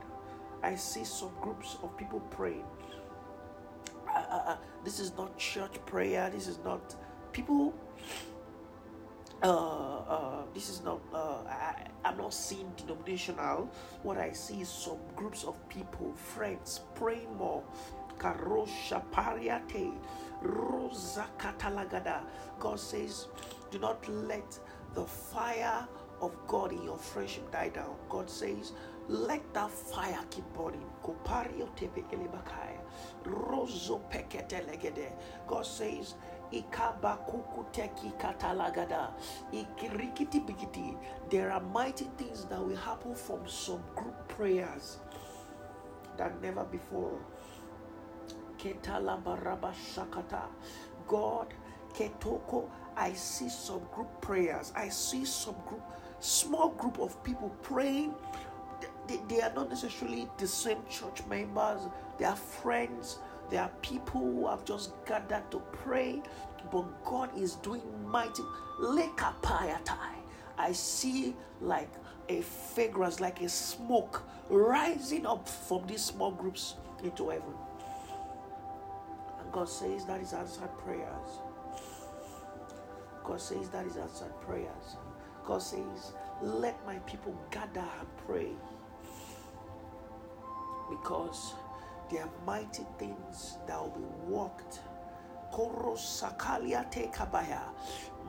I 0.62 0.76
see 0.76 1.04
some 1.04 1.32
groups 1.40 1.76
of 1.82 1.96
people 1.96 2.20
praying. 2.30 2.64
Uh, 4.08 4.18
uh, 4.18 4.42
uh, 4.52 4.56
this 4.84 5.00
is 5.00 5.16
not 5.16 5.36
church 5.38 5.74
prayer. 5.86 6.30
This 6.30 6.46
is 6.48 6.58
not 6.64 6.94
people 7.32 7.74
uh, 9.42 9.48
uh, 9.48 10.42
this 10.54 10.68
is 10.68 10.82
not 10.82 11.00
uh, 11.14 11.44
I, 11.48 11.86
i'm 12.04 12.16
not 12.16 12.34
seeing 12.34 12.72
denominational 12.76 13.70
what 14.02 14.18
i 14.18 14.32
see 14.32 14.62
is 14.62 14.68
some 14.68 14.98
groups 15.14 15.44
of 15.44 15.56
people 15.68 16.12
friends 16.14 16.80
praying 16.96 17.36
more 17.36 17.62
karosha 18.18 19.02
pariate 19.12 19.92
rosa 20.42 21.26
katalagada 21.38 22.22
god 22.58 22.80
says 22.80 23.28
do 23.70 23.78
not 23.78 24.08
let 24.08 24.58
the 24.94 25.04
fire 25.04 25.86
of 26.20 26.34
god 26.48 26.72
in 26.72 26.82
your 26.82 26.98
friendship 26.98 27.50
die 27.52 27.68
down 27.68 27.94
god 28.08 28.28
says 28.28 28.72
let 29.08 29.42
that 29.54 29.70
fire 29.70 30.20
keep 30.30 30.44
burning 30.54 30.86
kopario 31.02 31.68
tepekelebakaya 31.76 32.80
rozo 33.24 33.98
peketelegede 34.10 35.12
god 35.46 35.64
says 35.66 36.14
there 41.30 41.50
are 41.50 41.60
mighty 41.60 42.06
things 42.16 42.44
that 42.46 42.60
will 42.64 42.76
happen 42.76 43.14
from 43.14 43.46
some 43.46 43.82
group 43.94 44.28
prayers 44.28 44.98
that 46.18 46.40
never 46.42 46.64
before. 46.64 47.18
God, 51.06 51.54
Ketoko, 51.94 52.68
I 52.96 53.12
see 53.12 53.48
some 53.48 53.82
group 53.94 54.20
prayers. 54.20 54.72
I 54.76 54.88
see 54.88 55.24
some 55.24 55.54
group, 55.66 55.82
small 56.20 56.70
group 56.70 56.98
of 56.98 57.22
people 57.24 57.50
praying. 57.62 58.14
They, 59.08 59.20
they 59.28 59.40
are 59.40 59.52
not 59.54 59.70
necessarily 59.70 60.28
the 60.38 60.46
same 60.46 60.78
church 60.88 61.24
members, 61.26 61.82
they 62.18 62.24
are 62.24 62.36
friends 62.36 63.18
they 63.50 63.56
are 63.56 63.70
people 63.80 64.20
who 64.20 64.46
have 64.46 64.64
just 64.64 64.92
gathered 65.06 65.50
to 65.50 65.58
pray, 65.72 66.22
but 66.70 66.82
God 67.04 67.30
is 67.36 67.54
doing 67.56 67.82
mighty. 68.06 68.42
I 70.58 70.72
see 70.72 71.34
like 71.60 71.90
a 72.28 72.42
fragrance, 72.42 73.20
like 73.20 73.40
a 73.40 73.48
smoke 73.48 74.22
rising 74.50 75.24
up 75.24 75.48
from 75.48 75.86
these 75.86 76.04
small 76.04 76.30
groups 76.30 76.74
into 77.02 77.30
heaven. 77.30 77.54
And 79.40 79.50
God 79.52 79.68
says 79.68 80.04
that 80.04 80.20
is 80.20 80.34
answered 80.34 80.76
prayers. 80.78 81.40
God 83.24 83.40
says 83.40 83.70
that 83.70 83.86
is 83.86 83.96
answered 83.96 84.32
prayers. 84.42 84.96
God 85.44 85.62
says, 85.62 86.12
let 86.42 86.84
my 86.86 86.98
people 87.00 87.34
gather 87.50 87.80
and 87.80 88.08
pray. 88.26 88.52
Because 90.88 91.54
there 92.10 92.22
are 92.22 92.30
mighty 92.46 92.84
things 92.98 93.58
that 93.66 93.80
will 93.80 93.90
be 93.90 94.04
worked. 94.26 94.80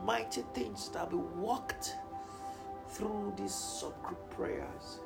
Mighty 0.04 0.44
things 0.54 0.88
that 0.90 1.12
will 1.12 1.22
be 1.22 1.40
worked 1.40 1.96
through 2.88 3.34
these 3.36 3.52
subgroup 3.52 4.30
prayers. 4.30 5.00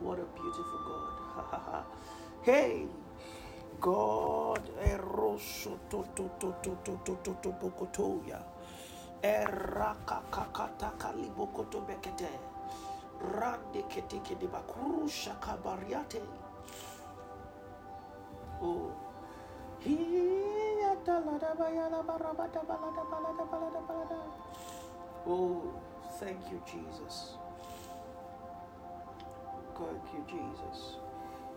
What 0.00 0.18
a 0.18 0.24
beautiful 0.24 0.80
God. 0.86 1.84
hey, 2.42 2.86
God, 3.80 4.70
eroso 4.84 5.78
Rande 13.20 13.82
keteke 13.88 14.38
de 14.38 14.46
bakurusha 14.48 15.34
kabariate. 15.40 16.22
Oh. 18.62 18.92
He 19.80 19.96
atalada 20.84 21.56
bayala 21.56 22.04
barabata 22.04 22.64
balada 22.66 23.04
balada 23.10 23.44
balada 23.50 23.80
balada. 23.88 24.18
Oh, 25.26 25.74
thank 26.18 26.50
you, 26.50 26.62
Jesus. 26.66 27.36
Thank 29.76 30.12
you, 30.14 30.24
Jesus. 30.28 30.96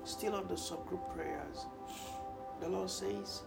Still 0.06 0.36
on 0.36 0.47
the 0.47 0.56
subgroup 0.56 1.13
prayers. 1.15 1.65
The 2.62 2.69
Lord 2.69 2.89
says, 2.89 3.43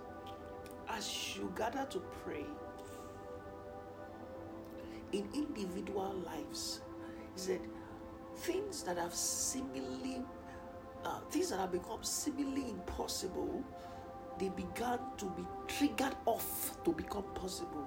as 0.88 1.36
you 1.36 1.52
gather 1.56 1.86
to 1.86 2.00
pray 2.24 2.44
in 5.12 5.28
individual 5.34 6.14
lives, 6.26 6.80
He 7.34 7.40
said, 7.40 7.60
things 8.46 8.82
that 8.84 8.96
have 8.96 9.14
seemingly 9.14 10.22
uh, 11.04 11.20
things 11.30 11.50
that 11.50 11.58
have 11.58 11.72
become 11.72 12.02
seemingly 12.02 12.70
impossible 12.70 13.62
they 14.38 14.48
began 14.50 14.98
to 15.16 15.24
be 15.36 15.46
triggered 15.66 16.14
off 16.26 16.76
to 16.84 16.92
become 16.92 17.24
possible. 17.34 17.86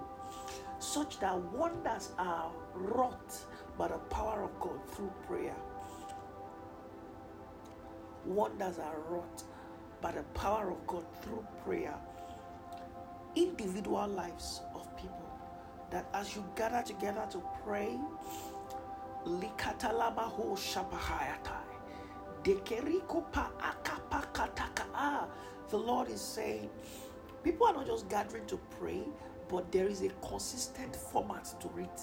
Such 0.79 1.19
that 1.19 1.37
wonders 1.53 2.11
are 2.17 2.51
wrought 2.73 3.37
by 3.77 3.89
the 3.89 3.97
power 4.09 4.43
of 4.43 4.59
god 4.59 4.79
through 4.89 5.11
prayer. 5.27 5.55
Wonders 8.25 8.79
are 8.79 8.99
wrought 9.09 9.43
by 10.01 10.11
the 10.11 10.23
power 10.33 10.71
of 10.71 10.87
god 10.87 11.05
through 11.21 11.45
prayer. 11.63 11.95
Individual 13.35 14.07
lives 14.07 14.61
of 14.73 14.95
people 14.97 15.29
that 15.91 16.07
as 16.13 16.35
you 16.35 16.43
gather 16.55 16.81
together 16.81 17.27
to 17.31 17.43
pray 17.63 17.97
Pa 23.31 23.51
akapakataka. 23.59 24.85
Ah, 24.93 25.27
the 25.69 25.77
Lord 25.77 26.09
is 26.09 26.21
saying, 26.21 26.69
people 27.43 27.67
are 27.67 27.73
not 27.73 27.85
just 27.85 28.09
gathering 28.09 28.45
to 28.47 28.57
pray, 28.79 29.03
but 29.49 29.71
there 29.71 29.87
is 29.87 30.01
a 30.03 30.09
consistent 30.27 30.95
format 30.95 31.53
to 31.59 31.69
it. 31.77 32.01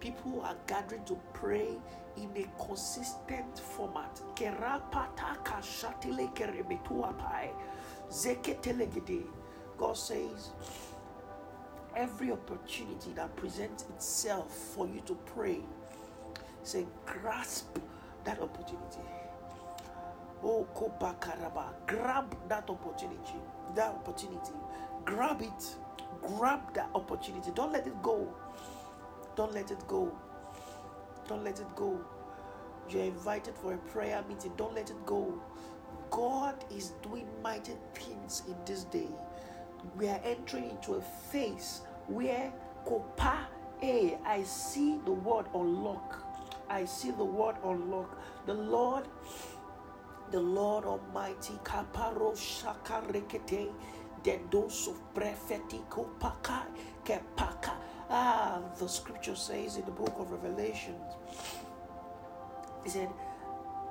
People 0.00 0.42
are 0.42 0.56
gathering 0.66 1.04
to 1.04 1.18
pray 1.32 1.76
in 2.16 2.30
a 2.36 2.46
consistent 2.64 3.58
format. 3.58 4.20
Kerapataka 4.36 5.60
shatile 5.60 6.32
kerebetuapai. 6.34 7.50
Zeketelegede. 8.10 9.24
God 9.76 9.96
says, 9.96 10.50
every 11.94 12.30
opportunity 12.30 13.12
that 13.14 13.34
presents 13.36 13.84
itself 13.84 14.50
for 14.52 14.86
you 14.86 15.00
to 15.06 15.14
pray 15.26 15.60
Say, 16.66 16.84
grasp 17.06 17.78
that 18.24 18.40
opportunity. 18.40 18.98
Oh, 20.42 20.66
Kobakaraba. 20.74 21.66
Grab 21.86 22.36
that 22.48 22.68
opportunity. 22.68 23.38
That 23.76 23.90
opportunity. 23.90 24.50
Grab 25.04 25.42
it. 25.42 25.76
Grab 26.22 26.74
that 26.74 26.90
opportunity. 26.92 27.52
Don't 27.54 27.72
let 27.72 27.86
it 27.86 28.02
go. 28.02 28.34
Don't 29.36 29.54
let 29.54 29.70
it 29.70 29.86
go. 29.86 30.10
Don't 31.28 31.44
let 31.44 31.60
it 31.60 31.72
go. 31.76 32.00
You're 32.90 33.04
invited 33.04 33.54
for 33.54 33.74
a 33.74 33.78
prayer 33.78 34.24
meeting. 34.28 34.50
Don't 34.56 34.74
let 34.74 34.90
it 34.90 35.06
go. 35.06 35.40
God 36.10 36.64
is 36.68 36.94
doing 37.00 37.28
mighty 37.44 37.74
things 37.94 38.42
in 38.48 38.56
this 38.64 38.82
day. 38.82 39.06
We 39.94 40.08
are 40.08 40.20
entering 40.24 40.70
into 40.70 40.94
a 40.94 41.00
phase 41.00 41.82
where 42.08 42.52
Kopa, 42.84 43.36
hey, 43.78 44.18
I 44.26 44.42
see 44.42 44.98
the 45.04 45.12
word 45.12 45.46
unlock. 45.54 46.25
I 46.68 46.84
see 46.84 47.10
the 47.10 47.24
word 47.24 47.56
unlock. 47.64 48.18
The 48.46 48.54
Lord, 48.54 49.04
the 50.30 50.40
Lord 50.40 50.84
Almighty, 50.84 51.54
Kaparo 51.62 52.36
Shaka 52.36 53.02
Rekete, 53.08 53.70
the 54.22 54.38
dose 54.50 54.88
of 54.88 55.14
prophetical 55.14 56.04
paka, 56.18 56.66
kepaka. 57.04 57.72
Ah, 58.10 58.60
the 58.78 58.88
scripture 58.88 59.34
says 59.36 59.76
in 59.76 59.84
the 59.84 59.90
book 59.90 60.14
of 60.18 60.30
Revelations, 60.30 61.14
he 62.84 62.90
said, 62.90 63.08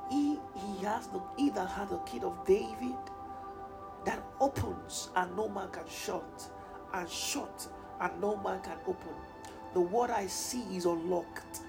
he, 0.09 0.39
he 0.55 0.85
has 0.85 1.07
the 1.07 1.21
he 1.37 1.49
that 1.51 1.67
had 1.69 1.89
the 1.89 1.97
key 1.99 2.19
of 2.21 2.45
David 2.45 2.95
that 4.05 4.23
opens 4.39 5.09
and 5.15 5.35
no 5.35 5.49
man 5.49 5.69
can 5.69 5.83
shut, 5.89 6.49
and 6.93 7.09
shut 7.09 7.67
and 8.01 8.21
no 8.21 8.35
man 8.37 8.61
can 8.61 8.77
open. 8.87 9.13
The 9.73 9.81
word 9.81 10.11
I 10.11 10.27
see 10.27 10.63
is 10.75 10.85
unlocked. 10.85 11.61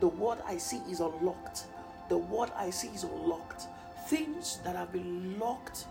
The 0.00 0.08
word 0.08 0.38
I 0.46 0.56
see 0.56 0.80
is 0.90 1.00
unlocked. 1.00 1.64
The 2.08 2.18
word 2.18 2.50
I 2.56 2.70
see 2.70 2.88
is 2.88 3.04
unlocked. 3.04 3.66
Things 4.08 4.58
that 4.64 4.76
have 4.76 4.92
been 4.92 5.38
locked, 5.38 5.86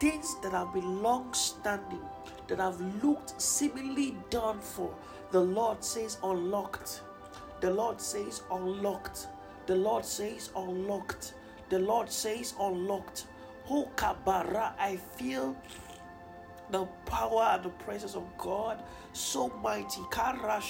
things 0.00 0.36
that 0.42 0.52
have 0.52 0.72
been 0.72 1.02
long 1.02 1.32
standing, 1.34 2.00
that 2.48 2.58
have 2.58 2.80
looked 3.04 3.40
seemingly 3.40 4.16
done 4.30 4.60
for, 4.60 4.94
the 5.32 5.40
Lord 5.40 5.84
says 5.84 6.18
unlocked. 6.22 7.02
The 7.60 7.70
Lord 7.70 8.00
says 8.00 8.42
unlocked. 8.50 9.26
The 9.66 9.76
Lord 9.76 10.04
says 10.04 10.50
unlocked. 10.56 11.34
The 11.68 11.78
Lord 11.78 12.10
says 12.10 12.54
unlocked. 12.60 13.26
Oh, 13.68 13.90
Kabara, 13.96 14.72
I 14.78 14.96
feel 14.96 15.56
the 16.70 16.84
power 17.04 17.54
and 17.54 17.64
the 17.64 17.70
presence 17.70 18.14
of 18.14 18.24
God 18.38 18.82
so 19.12 19.48
mighty. 19.62 20.00
Kara. 20.10 20.60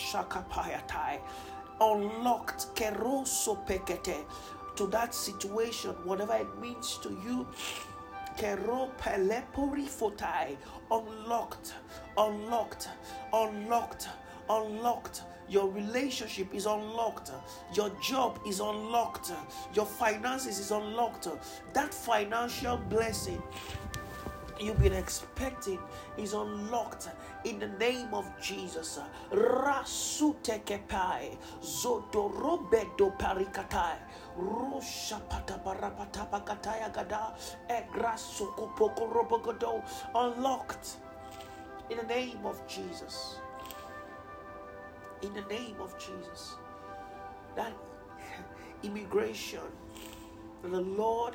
Unlocked 1.80 2.74
keroso 2.74 3.56
pekete 3.66 4.24
to 4.76 4.86
that 4.88 5.14
situation, 5.14 5.90
whatever 6.04 6.34
it 6.34 6.58
means 6.60 6.98
to 7.02 7.10
you. 7.24 7.46
Kero 8.36 8.90
pelepori 8.98 9.86
fotai. 9.88 10.56
Unlocked, 10.90 11.74
unlocked, 12.16 12.88
unlocked, 13.32 14.08
unlocked. 14.48 15.22
Your 15.48 15.70
relationship 15.70 16.54
is 16.54 16.66
unlocked. 16.66 17.30
Your 17.74 17.90
job 18.02 18.40
is 18.46 18.60
unlocked. 18.60 19.32
Your 19.74 19.86
finances 19.86 20.58
is 20.58 20.70
unlocked. 20.70 21.28
That 21.72 21.94
financial 21.94 22.76
blessing 22.76 23.42
you've 24.60 24.80
been 24.80 24.92
expecting 24.92 25.78
is 26.16 26.32
unlocked 26.32 27.08
in 27.44 27.58
the 27.58 27.66
name 27.68 28.14
of 28.14 28.26
Jesus. 28.40 28.98
Rasutekepai, 29.30 31.36
Zodorobedo 31.60 33.16
parikatai, 33.18 33.96
Rusha 34.38 35.20
patabarapatapakataya 35.28 36.92
gada, 36.92 37.34
Egrasokopoko 37.68 39.12
robogodo, 39.12 39.82
unlocked 40.14 40.96
in 41.90 41.98
the 41.98 42.04
name 42.04 42.44
of 42.44 42.66
Jesus. 42.66 43.36
In 45.22 45.32
the 45.34 45.42
name 45.42 45.76
of 45.80 45.96
Jesus. 45.98 46.54
That 47.56 47.72
immigration 48.82 49.60
that 50.62 50.70
the 50.70 50.80
Lord 50.80 51.34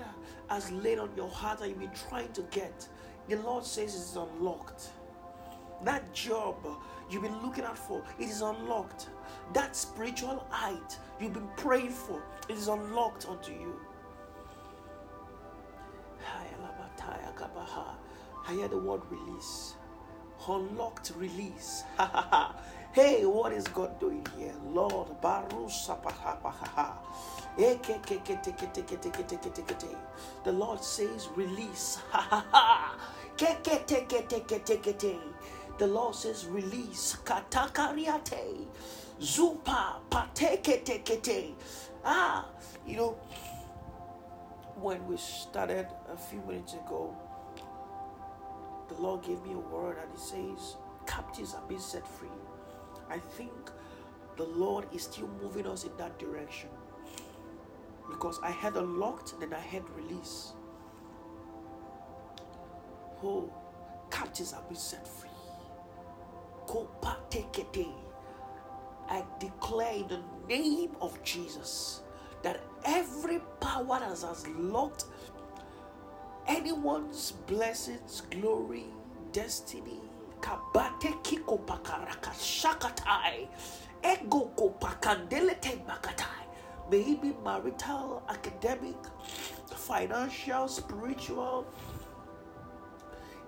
has 0.50 0.72
laid 0.72 1.00
on 1.00 1.10
your 1.16 1.30
heart 1.30 1.60
that 1.60 1.70
you've 1.70 1.80
been 1.80 1.92
trying 2.10 2.32
to 2.34 2.42
get 2.52 2.88
the 3.32 3.38
Lord 3.38 3.64
says 3.64 3.96
it's 3.96 4.16
unlocked. 4.18 4.90
That 5.84 6.14
job 6.14 6.58
you've 7.10 7.24
been 7.24 7.42
looking 7.42 7.64
out 7.64 7.78
for, 7.78 8.04
it 8.20 8.26
is 8.26 8.42
unlocked. 8.42 9.08
That 9.54 9.74
spiritual 9.76 10.46
height 10.50 10.98
you've 11.20 11.34
been 11.34 11.48
praying 11.56 11.92
for, 11.92 12.22
it 12.50 12.58
is 12.58 12.68
unlocked 12.68 13.28
unto 13.30 13.54
you. 13.54 13.80
I 18.48 18.54
hear 18.54 18.68
the 18.68 18.78
word 18.78 19.02
release. 19.10 19.76
Unlocked 20.48 21.14
release. 21.16 21.84
hey, 22.94 23.26
what 23.26 23.54
is 23.54 23.66
God 23.68 23.98
doing 24.00 24.26
here? 24.38 24.54
Lord, 24.66 25.08
the 30.44 30.52
Lord 30.52 30.84
says, 30.84 31.30
release. 31.36 32.00
The 35.78 35.88
Lord 35.88 36.16
says, 36.16 36.46
release. 36.46 37.18
Katakariate. 37.24 38.68
Zupa 39.20 39.96
patekete. 40.10 41.54
Ah, 42.04 42.46
you 42.86 42.98
know, 42.98 43.12
when 44.76 45.06
we 45.08 45.18
started 45.18 45.88
a 46.12 46.18
few 46.18 46.42
minutes 46.42 46.74
ago, 46.74 47.16
the 48.90 48.96
Lord 48.96 49.22
gave 49.24 49.42
me 49.44 49.54
a 49.54 49.58
word 49.58 49.98
and 50.02 50.12
He 50.12 50.20
says, 50.20 50.78
captives 51.06 51.54
are 51.54 51.64
being 51.68 51.80
set 51.80 52.08
free. 52.08 52.28
I 53.10 53.18
think 53.20 53.52
the 54.38 54.46
Lord 54.46 54.86
is 54.94 55.04
still 55.04 55.30
moving 55.42 55.68
us 55.68 55.84
in 55.84 55.96
that 55.98 56.18
direction 56.18 56.70
because 58.10 58.40
I 58.44 58.52
had 58.52 58.76
unlocked, 58.76 59.40
then 59.40 59.54
I 59.54 59.60
had 59.60 59.84
release. 59.96 60.54
Oh, 63.24 63.50
captives 64.10 64.52
have 64.52 64.68
been 64.68 64.78
set 64.78 65.08
free. 65.08 65.30
I 69.10 69.24
declare 69.40 69.94
in 69.94 70.08
the 70.08 70.20
name 70.48 70.92
of 71.02 71.22
Jesus 71.24 72.02
that 72.44 72.62
every 72.86 73.40
power 73.60 74.00
that 74.00 74.10
has 74.10 74.48
locked 74.48 75.06
anyone's 76.48 77.34
blessings, 77.46 78.24
glory, 78.32 78.86
destiny, 79.32 80.00
kabate 80.40 81.22
kiko 81.24 81.60
pakaraka 81.66 82.32
shakatai, 82.32 83.48
ego 84.04 84.52
ko 84.56 84.74
pakandelete 84.80 85.86
bakatai 85.86 86.42
may 86.92 87.00
it 87.00 87.22
be 87.22 87.34
marital, 87.44 88.22
academic, 88.28 88.98
financial, 89.68 90.68
spiritual. 90.68 91.66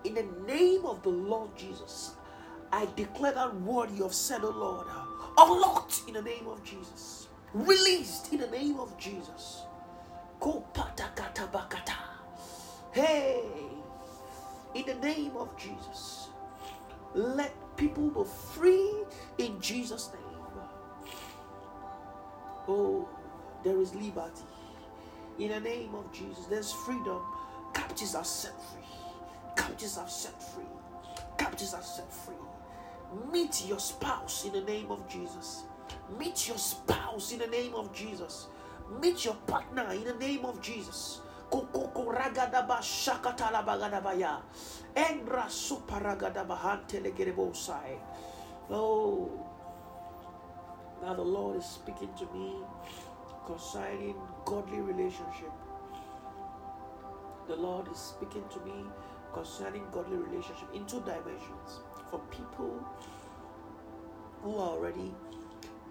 In 0.03 0.15
the 0.15 0.25
name 0.45 0.85
of 0.85 1.01
the 1.03 1.09
Lord 1.09 1.55
Jesus, 1.57 2.11
I 2.71 2.87
declare 2.95 3.33
that 3.33 3.55
word 3.61 3.91
you 3.91 4.03
have 4.03 4.13
said, 4.13 4.41
O 4.43 4.47
oh 4.47 4.59
Lord, 4.59 4.87
uh, 4.89 5.45
unlocked 5.45 6.01
in 6.07 6.15
the 6.15 6.21
name 6.21 6.47
of 6.47 6.63
Jesus, 6.63 7.27
released 7.53 8.33
in 8.33 8.39
the 8.39 8.47
name 8.47 8.79
of 8.79 8.97
Jesus. 8.97 9.61
Hey, 12.91 13.41
in 14.75 14.85
the 14.85 14.95
name 14.95 15.37
of 15.37 15.55
Jesus, 15.57 16.27
let 17.13 17.53
people 17.77 18.09
be 18.09 18.29
free 18.53 19.03
in 19.37 19.59
Jesus' 19.61 20.09
name. 20.13 20.23
Oh, 22.67 23.07
there 23.63 23.79
is 23.79 23.93
liberty. 23.95 24.43
In 25.39 25.49
the 25.49 25.59
name 25.59 25.95
of 25.95 26.11
Jesus, 26.11 26.45
there's 26.45 26.71
freedom. 26.71 27.21
Captives 27.73 28.15
are 28.15 28.23
set 28.23 28.53
free. 28.71 28.82
Captives 29.55 29.97
are 29.97 30.07
set 30.07 30.41
free. 30.41 30.63
Captives 31.37 31.73
are 31.73 31.81
set 31.81 32.11
free. 32.11 32.35
Meet 33.31 33.65
your 33.67 33.79
spouse 33.79 34.45
in 34.45 34.53
the 34.53 34.61
name 34.61 34.91
of 34.91 35.07
Jesus. 35.07 35.63
Meet 36.17 36.47
your 36.47 36.57
spouse 36.57 37.31
in 37.31 37.39
the 37.39 37.47
name 37.47 37.75
of 37.75 37.93
Jesus. 37.93 38.47
Meet 39.01 39.25
your 39.25 39.35
partner 39.47 39.91
in 39.91 40.03
the 40.03 40.13
name 40.15 40.45
of 40.45 40.61
Jesus. 40.61 41.21
Oh, 48.69 49.29
now 51.01 51.13
the 51.13 51.21
Lord 51.21 51.57
is 51.57 51.65
speaking 51.65 52.09
to 52.17 52.25
me 52.33 52.55
concerning 53.45 54.15
godly 54.45 54.79
relationship. 54.79 55.51
The 57.47 57.55
Lord 57.55 57.87
is 57.91 57.97
speaking 57.97 58.43
to 58.51 58.59
me 58.61 58.85
concerning 59.33 59.83
godly 59.91 60.17
relationship 60.17 60.67
in 60.73 60.85
two 60.85 60.99
dimensions. 61.01 61.81
For 62.09 62.19
people 62.29 62.85
who 64.41 64.55
are 64.57 64.69
already 64.69 65.13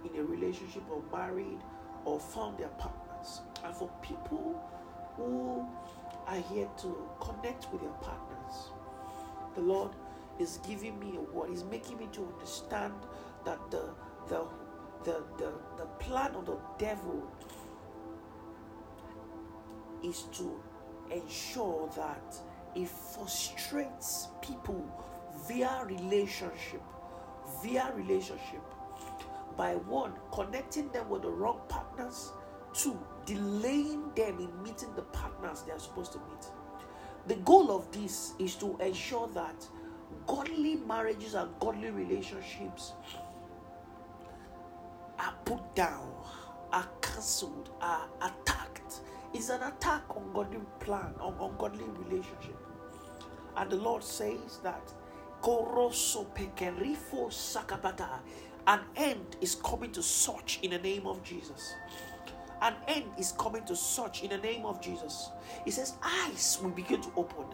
in 0.05 0.21
a 0.21 0.25
relationship 0.25 0.83
or 0.91 1.03
married 1.17 1.59
or 2.05 2.21
found 2.21 2.59
their 2.59 2.69
partners, 2.69 3.41
and 3.65 3.75
for 3.75 3.91
people 4.03 4.61
who 5.17 5.67
are 6.27 6.41
here 6.53 6.69
to 6.79 6.97
connect 7.21 7.73
with 7.73 7.83
their 7.83 7.91
partners. 8.01 8.71
The 9.55 9.61
Lord 9.61 9.91
is 10.39 10.59
giving 10.67 10.99
me 10.99 11.17
a 11.17 11.21
word, 11.21 11.51
He's 11.51 11.65
making 11.65 11.99
me 11.99 12.09
to 12.13 12.27
understand 12.27 12.95
that 13.45 13.59
the 13.71 13.91
the 14.29 14.47
the, 15.05 15.23
the, 15.37 15.53
the 15.77 15.87
plan 15.99 16.33
of 16.37 16.47
the 16.47 16.57
devil 16.79 17.27
is 20.05 20.23
to 20.33 20.61
ensure 21.11 21.91
that 21.97 22.37
it 22.75 22.89
frustrates 22.89 24.29
people 24.41 24.85
via 25.47 25.85
relationship, 25.85 26.83
via 27.63 27.93
relationship, 27.95 28.63
by 29.57 29.75
one, 29.75 30.13
connecting 30.33 30.91
them 30.93 31.09
with 31.09 31.23
the 31.23 31.31
wrong 31.31 31.61
partners, 31.69 32.33
two, 32.73 32.99
delaying 33.27 34.11
them 34.15 34.39
in 34.39 34.63
meeting 34.63 34.95
the 34.97 35.03
partners 35.03 35.63
they 35.63 35.73
are 35.73 35.79
supposed 35.79 36.13
to 36.13 36.19
meet. 36.19 36.47
The 37.27 37.37
goal 37.37 37.71
of 37.71 37.91
this 37.93 38.33
is 38.39 38.57
to 38.57 38.77
ensure 38.79 39.29
that 39.29 39.67
godly 40.27 40.77
marriages 40.77 41.35
and 41.35 41.51
godly 41.61 41.91
relationships 41.91 42.93
are 45.19 45.35
put 45.45 45.75
down, 45.75 46.11
are 46.73 46.89
cancelled, 47.01 47.71
are 47.81 48.09
attacked. 48.23 48.72
It's 49.35 49.49
an 49.49 49.63
attack 49.63 50.03
on 50.11 50.33
godly 50.33 50.61
plan, 50.81 51.15
on 51.21 51.57
godly 51.59 51.85
relationship. 51.85 52.57
And 53.57 53.71
the 53.71 53.77
Lord 53.77 54.03
says 54.05 54.59
that 54.63 54.93
an 58.67 58.81
end 58.97 59.37
is 59.41 59.55
coming 59.57 59.91
to 59.93 60.03
such 60.03 60.61
in 60.63 60.71
the 60.71 60.79
name 60.79 61.07
of 61.07 61.23
Jesus. 61.25 61.75
An 62.61 62.75
end 62.87 63.07
is 63.19 63.33
coming 63.33 63.65
to 63.65 63.75
such 63.75 64.23
in 64.23 64.31
the 64.31 64.39
name 64.39 64.65
of 64.65 64.81
Jesus. 64.81 65.31
He 65.65 65.73
says, 65.73 65.95
eyes 66.03 66.59
will 66.63 66.71
begin 66.71 67.01
to 67.03 67.11
open. 67.17 67.47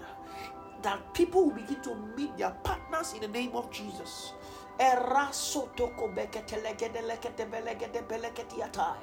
That 0.82 1.14
people 1.14 1.46
will 1.46 1.54
begin 1.54 1.80
to 1.82 1.94
meet 2.16 2.36
their 2.36 2.50
partners 2.62 3.14
in 3.14 3.22
the 3.22 3.28
name 3.28 3.52
of 3.56 3.70
Jesus. 3.70 4.32
Eraso 4.78 5.68
toko 5.76 6.08
bekete 6.08 6.62
legede 6.62 7.02
lekete 7.02 7.46
belegede 7.50 8.02
beleketi 8.08 8.62
atai. 8.62 9.02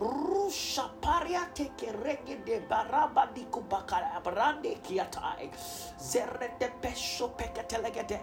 Rusha 0.00 0.90
paria 1.00 1.48
teke 1.54 1.92
regede 2.04 2.68
baraba 2.68 3.28
diku 3.34 3.62
bakara 3.68 4.22
brande 4.22 4.76
kiatai. 4.82 5.50
Zerete 5.98 6.70
pesho 6.82 7.30
pekete 7.36 7.82
legede. 7.82 8.20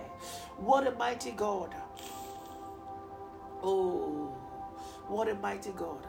What 0.58 0.88
a 0.88 0.91
mighty 0.91 1.32
God. 1.32 1.73
Oh, 3.63 4.36
what 5.08 5.29
a 5.29 5.36
mighty 5.36 5.71
God. 5.71 6.06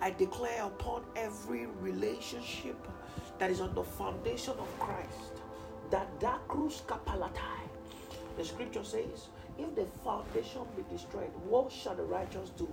I 0.00 0.10
declare 0.10 0.64
upon 0.64 1.02
every 1.16 1.66
relationship 1.80 2.76
that 3.38 3.50
is 3.50 3.60
on 3.60 3.74
the 3.74 3.84
foundation 3.84 4.54
of 4.58 4.78
Christ 4.78 5.34
that 5.90 6.48
cruz 6.48 6.82
kapalatai. 6.86 7.68
The 8.36 8.44
scripture 8.44 8.82
says, 8.84 9.28
if 9.58 9.74
the 9.74 9.86
foundation 10.04 10.62
be 10.76 10.82
destroyed, 10.90 11.30
what 11.48 11.70
shall 11.70 11.94
the 11.94 12.02
righteous 12.02 12.50
do? 12.50 12.68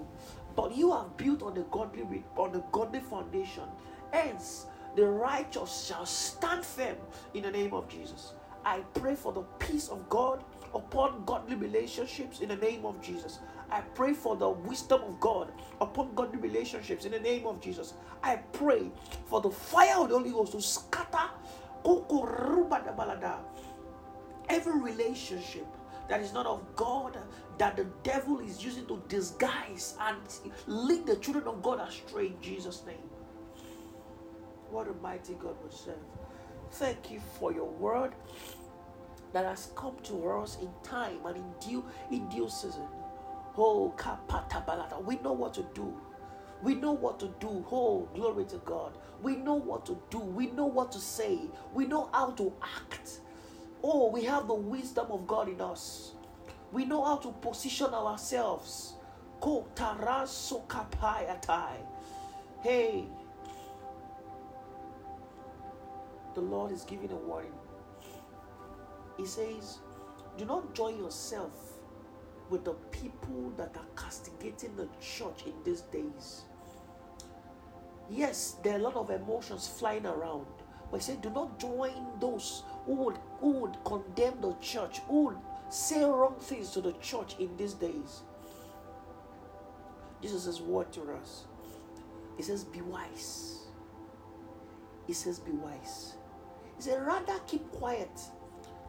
But 0.56 0.76
you 0.76 0.92
have 0.92 1.16
built 1.18 1.42
on 1.44 1.54
the 1.54 1.62
godly 1.72 2.24
on 2.38 2.52
the 2.52 2.64
godly 2.72 3.00
foundation. 3.00 3.64
Hence, 4.12 4.66
the 4.96 5.06
righteous 5.06 5.86
shall 5.88 6.06
stand 6.06 6.66
firm 6.66 6.98
in 7.34 7.44
the 7.44 7.52
name 7.52 7.74
of 7.74 7.88
Jesus. 7.88 8.34
I 8.66 8.80
pray 8.94 9.16
for 9.16 9.32
the 9.32 9.42
peace 9.60 9.88
of 9.90 10.08
God 10.10 10.44
upon 10.74 11.24
godly 11.26 11.56
relationships 11.56 12.42
in 12.42 12.50
the 12.50 12.56
name 12.58 12.86
of 12.86 13.02
Jesus. 13.02 13.40
I 13.72 13.82
pray 13.82 14.14
for 14.14 14.36
the 14.36 14.50
wisdom 14.50 15.02
of 15.04 15.20
God 15.20 15.52
upon 15.80 16.14
godly 16.14 16.40
relationships 16.40 17.06
in 17.06 17.14
the 17.14 17.20
name 17.20 17.48
of 17.48 17.62
Jesus. 17.62 17.94
I 18.22 18.36
pray 18.52 18.92
for 19.28 19.40
the 19.40 19.50
fire 19.50 19.98
of 19.98 20.10
the 20.10 20.18
Holy 20.18 20.32
Ghost 20.32 20.52
to 20.52 20.62
scatter 20.62 21.30
every 24.50 24.80
relationship 24.80 25.66
that 26.12 26.20
is 26.20 26.34
not 26.34 26.46
of 26.46 26.76
God 26.76 27.18
that 27.58 27.78
the 27.78 27.86
devil 28.04 28.42
is 28.42 28.62
using 28.62 28.86
to 28.88 29.02
disguise 29.08 29.96
and 30.02 30.18
lead 30.68 31.06
the 31.06 31.16
children 31.16 31.48
of 31.48 31.64
God 31.64 31.80
astray 31.88 32.28
in 32.28 32.42
Jesus' 32.42 32.84
name. 32.86 32.98
What 34.70 34.90
a 34.90 34.94
mighty 34.96 35.36
God 35.36 35.56
we 35.64 35.72
serve. 35.72 35.96
Thank 36.72 37.12
you 37.12 37.22
for 37.40 37.54
your 37.54 37.70
word 37.70 38.14
that 39.32 39.46
has 39.46 39.72
come 39.74 39.96
to 40.04 40.28
us 40.32 40.58
in 40.62 40.68
time 40.84 41.26
and 41.26 41.38
in 41.38 41.54
due 41.62 41.86
in 42.12 42.28
due 42.28 42.50
season. 42.50 42.90
Oh, 43.58 43.96
We 45.06 45.16
know 45.20 45.32
what 45.32 45.54
to 45.54 45.64
do. 45.74 45.98
We 46.62 46.76
know 46.76 46.92
what 46.92 47.22
to 47.22 47.34
do. 47.40 47.66
Oh, 47.72 48.10
glory 48.14 48.44
to 48.48 48.58
God. 48.58 48.98
We 49.22 49.38
know 49.38 49.56
what 49.56 49.86
to 49.86 49.98
do. 50.10 50.20
We 50.20 50.48
know 50.48 50.66
what 50.66 50.92
to 50.92 51.00
say. 51.00 51.40
We 51.74 51.86
know 51.86 52.10
how 52.12 52.32
to 52.32 52.52
act. 52.62 53.22
Oh, 53.84 54.10
we 54.12 54.24
have 54.26 54.48
the 54.48 54.54
wisdom 54.54 55.08
of 55.10 55.26
God 55.28 55.50
in 55.50 55.60
us. 55.60 56.12
We 56.72 56.86
know 56.86 57.04
how 57.04 57.18
to 57.18 57.32
position 57.32 57.94
ourselves. 57.94 58.94
Hey, 62.62 63.06
the 66.36 66.42
Lord 66.42 66.72
is 66.72 66.84
giving 66.84 67.12
a 67.12 67.16
warning. 67.16 67.52
He 69.18 69.26
says, 69.26 69.80
Do 70.38 70.46
not 70.46 70.76
join 70.76 70.98
yourself 70.98 71.74
with 72.50 72.64
the 72.66 72.74
people 72.92 73.52
that 73.58 73.76
are 73.76 73.86
castigating 73.96 74.76
the 74.76 74.88
church 75.00 75.44
in 75.46 75.54
these 75.64 75.82
days. 75.82 76.42
Yes, 78.10 78.58
there 78.64 78.74
are 78.74 78.80
a 78.80 78.82
lot 78.82 78.96
of 78.96 79.10
emotions 79.10 79.68
flying 79.68 80.06
around. 80.06 80.46
But 80.92 80.98
he 80.98 81.04
said, 81.04 81.22
Do 81.22 81.30
not 81.30 81.60
join 81.60 81.94
those 82.20 82.64
who 82.86 82.94
would, 82.96 83.18
who 83.40 83.52
would 83.52 83.78
condemn 83.86 84.42
the 84.42 84.54
church, 84.62 85.00
who 85.08 85.26
would 85.26 85.38
say 85.70 86.04
wrong 86.04 86.36
things 86.40 86.72
to 86.72 86.82
the 86.82 86.94
church 86.94 87.36
in 87.40 87.56
these 87.58 87.74
days. 87.74 88.22
Jesus 90.22 90.44
says, 90.44 90.62
word 90.62 90.92
to 90.94 91.02
us. 91.14 91.46
He 92.38 92.44
says, 92.44 92.64
Be 92.64 92.82
wise. 92.82 93.68
He 95.08 95.14
says, 95.14 95.40
Be 95.40 95.52
wise. 95.52 96.14
He 96.76 96.84
said, 96.84 97.06
Rather 97.06 97.38
keep 97.48 97.70
quiet 97.72 98.10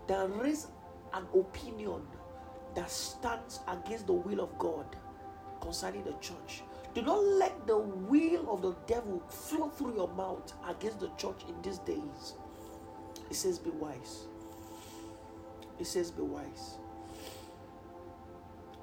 than 0.07 0.37
raise 0.39 0.69
an 1.13 1.27
opinion 1.35 2.03
that 2.75 2.91
stands 2.91 3.61
against 3.69 4.07
the 4.07 4.13
will 4.13 4.41
of 4.41 4.59
God 4.59 4.87
concerning 5.61 6.05
the 6.05 6.15
church. 6.21 6.63
Do 6.95 7.03
not 7.03 7.23
let 7.23 7.67
the 7.67 7.79
will 7.79 8.53
of 8.53 8.63
the 8.63 8.75
devil 8.87 9.23
flow 9.29 9.69
through 9.69 9.97
your 9.97 10.09
mouth 10.09 10.53
against 10.69 11.01
the 11.01 11.11
church 11.17 11.43
in 11.49 11.61
these 11.63 11.79
days. 11.79 12.35
He 13.33 13.37
says, 13.37 13.59
Be 13.59 13.71
wise. 13.71 14.27
He 15.79 15.85
says, 15.85 16.11
Be 16.11 16.21
wise. 16.21 16.75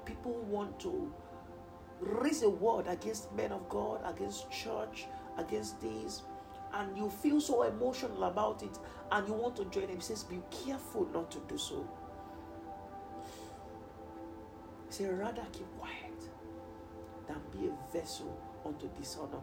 People 0.04 0.32
want 0.42 0.80
to 0.80 1.14
raise 2.00 2.42
a 2.42 2.50
word 2.50 2.88
against 2.88 3.32
men 3.32 3.52
of 3.52 3.68
God, 3.68 4.00
against 4.04 4.50
church, 4.50 5.06
against 5.38 5.80
these 5.80 6.22
and 6.74 6.98
you 6.98 7.08
feel 7.08 7.40
so 7.40 7.62
emotional 7.62 8.24
about 8.24 8.64
it 8.64 8.76
and 9.12 9.28
you 9.28 9.34
want 9.34 9.54
to 9.54 9.64
join 9.66 9.88
him, 9.88 9.96
he 9.96 10.02
says, 10.02 10.24
Be 10.24 10.40
careful 10.66 11.08
not 11.14 11.30
to 11.30 11.38
do 11.48 11.56
so. 11.56 11.88
He 14.88 14.94
said, 14.94 15.16
Rather 15.16 15.46
keep 15.52 15.66
quiet 15.78 16.18
than 17.28 17.36
be 17.52 17.68
a 17.68 17.92
vessel 17.96 18.36
unto 18.66 18.88
dishonor. 18.98 19.42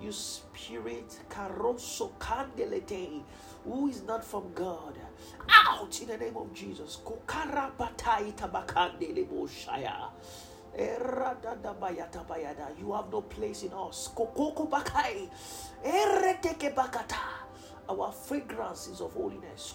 You 0.00 0.12
spirit, 0.12 1.20
caroso 1.28 2.12
candelete, 2.18 3.22
who 3.64 3.88
is 3.88 4.02
not 4.02 4.24
from 4.24 4.52
God, 4.54 4.94
out 5.48 6.00
in 6.00 6.08
the 6.08 6.18
name 6.18 6.36
of 6.36 6.52
Jesus. 6.52 6.98
You 12.78 12.92
have 12.92 13.10
no 13.10 13.22
place 13.22 13.62
in 13.62 13.72
us. 13.72 14.10
Our 17.88 18.12
fragrance 18.12 18.88
is 18.88 19.00
of 19.00 19.12
holiness. 19.14 19.74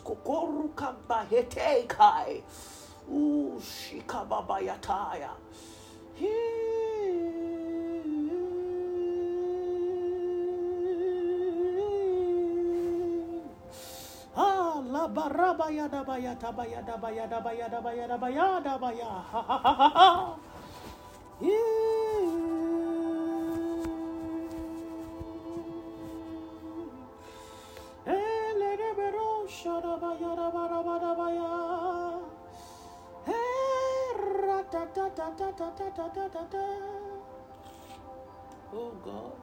Ooh, 3.10 3.60
shikababayataya. 3.60 5.30
Oh 38.74 38.92
God. 39.04 39.36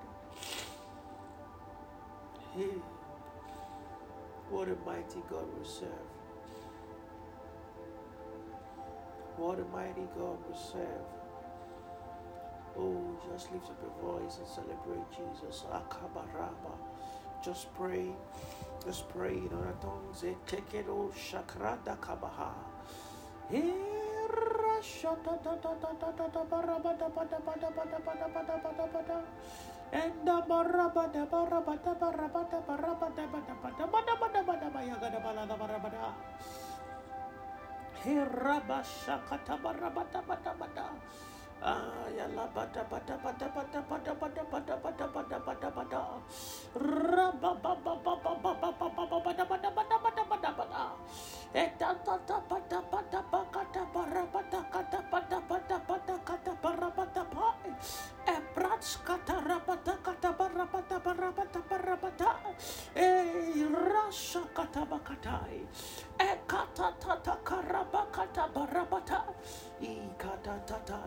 Hey. 2.56 2.97
What 4.58 4.66
a 4.66 4.76
mighty 4.84 5.22
God 5.30 5.46
we 5.56 5.64
serve. 5.64 6.10
What 9.36 9.60
a 9.60 9.64
mighty 9.66 10.02
God 10.18 10.38
we 10.50 10.56
serve. 10.58 11.06
Oh, 12.76 13.16
just 13.30 13.52
lift 13.52 13.70
up 13.70 13.78
your 13.80 14.18
voice 14.18 14.38
and 14.38 14.48
celebrate 14.48 15.06
Jesus. 15.14 15.62
Akabaraba. 15.70 16.74
Just 17.44 17.72
pray. 17.76 18.08
Just 18.84 19.08
pray 19.10 19.34
in 19.34 19.50
other 19.54 19.76
tongues. 19.80 20.24
Etekero 20.24 21.12
shakrada 21.14 21.96
kabaha. 21.98 22.50
Hera 23.48 24.82
shata 24.82 25.38
da 25.40 25.54
da 25.54 25.72
da 25.74 25.92
da 25.94 26.26
da 26.34 26.44
barabada 26.50 27.08
bada 27.14 27.38
bada 27.46 27.70
bada 27.70 28.00
bada 28.02 28.28
bada 28.34 28.58
bada 28.58 28.88
bada. 28.92 29.22
Rabba 54.18 54.37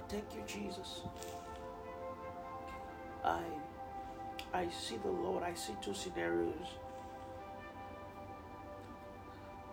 thank 0.10 0.26
you 0.36 0.44
Jesus. 0.46 1.02
I 3.24 3.42
I 4.54 4.68
see 4.70 4.98
the 4.98 5.12
Lord. 5.12 5.44
I 5.44 5.54
see 5.54 5.74
two 5.82 5.94
scenarios. 5.94 6.68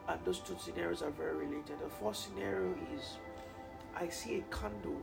And 0.08 0.18
those 0.24 0.38
two 0.38 0.56
scenarios 0.58 1.02
are 1.02 1.10
very 1.10 1.36
related. 1.36 1.80
The 1.80 1.90
first 1.90 2.24
scenario 2.24 2.74
is 2.96 3.18
I 3.94 4.08
see 4.08 4.36
a 4.38 4.54
candle, 4.54 5.00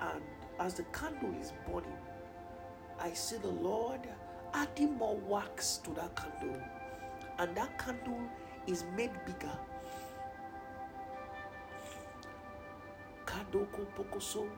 and 0.00 0.22
as 0.60 0.74
the 0.74 0.84
candle 0.84 1.34
is 1.40 1.52
burning, 1.66 1.98
I 3.00 3.12
see 3.12 3.36
the 3.36 3.48
Lord 3.48 4.00
adding 4.54 4.94
more 4.96 5.16
wax 5.16 5.78
to 5.78 5.90
that 5.94 6.14
candle, 6.16 6.62
and 7.38 7.56
that 7.56 7.78
candle 7.78 8.20
is 8.66 8.84
made 8.96 9.12
bigger. 9.26 9.58
Kadoko 13.26 13.86
pokoso, 13.96 14.48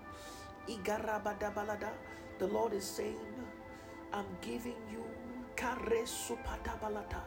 igarabadabalada. 0.69 1.91
The 2.39 2.47
Lord 2.47 2.73
is 2.73 2.85
saying, 2.85 3.17
I'm 4.13 4.27
giving 4.41 4.81
you 4.91 5.05
karesupadabalata 5.57 7.21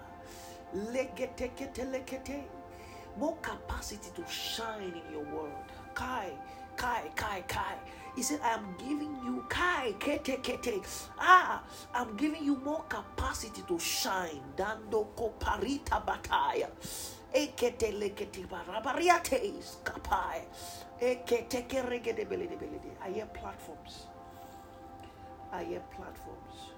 more 3.17 3.37
capacity 3.41 4.09
to 4.15 4.27
shine 4.27 4.93
in 5.05 5.11
your 5.13 5.23
world. 5.25 5.53
Kai, 5.93 6.31
Kai, 6.75 7.11
Kai, 7.15 7.43
Kai. 7.47 7.77
He 8.15 8.21
said, 8.23 8.41
I 8.43 8.51
am 8.55 8.75
giving 8.77 9.15
you 9.25 9.45
Kai, 9.49 9.95
Kete, 9.99 10.41
Kete. 10.43 10.83
Ah, 11.19 11.63
I'm 11.93 12.15
giving 12.17 12.43
you 12.43 12.57
more 12.57 12.83
capacity 12.89 13.63
to 13.67 13.79
shine. 13.79 14.41
Dando 14.55 15.07
koparita 15.17 16.03
bataya. 16.05 16.69
Ekete 17.33 17.91
lekete 17.99 18.47
barabariates 18.47 19.77
kapai. 19.83 20.41
Ekete 21.01 21.67
keregede 21.67 22.25
belede 22.27 22.57
belede. 22.57 22.91
I 23.03 23.11
hear 23.11 23.25
platforms. 23.27 24.07
I 25.51 25.63
hear 25.65 25.81
platforms. 25.95 26.71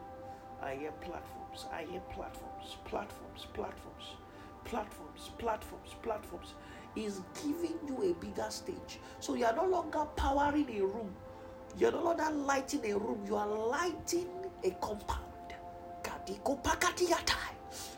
I 0.61 0.75
hear 0.75 0.91
platforms. 1.01 1.65
I 1.73 1.83
hear 1.83 2.01
platforms. 2.13 2.77
Platforms. 2.85 3.47
Platforms. 3.53 4.05
Platforms. 4.65 5.31
Platforms. 5.37 5.95
Platforms. 6.03 6.53
Is 6.95 7.21
giving 7.43 7.77
you 7.87 8.11
a 8.11 8.13
bigger 8.15 8.47
stage. 8.49 8.99
So 9.19 9.35
you 9.35 9.45
are 9.45 9.55
no 9.55 9.65
longer 9.65 10.05
powering 10.15 10.69
a 10.69 10.81
room. 10.85 11.13
You're 11.77 11.91
no 11.91 12.03
longer 12.03 12.29
lighting 12.31 12.91
a 12.91 12.97
room. 12.97 13.23
You 13.25 13.35
are 13.35 13.47
lighting 13.47 14.27
a 14.63 14.71
compound. 14.81 15.21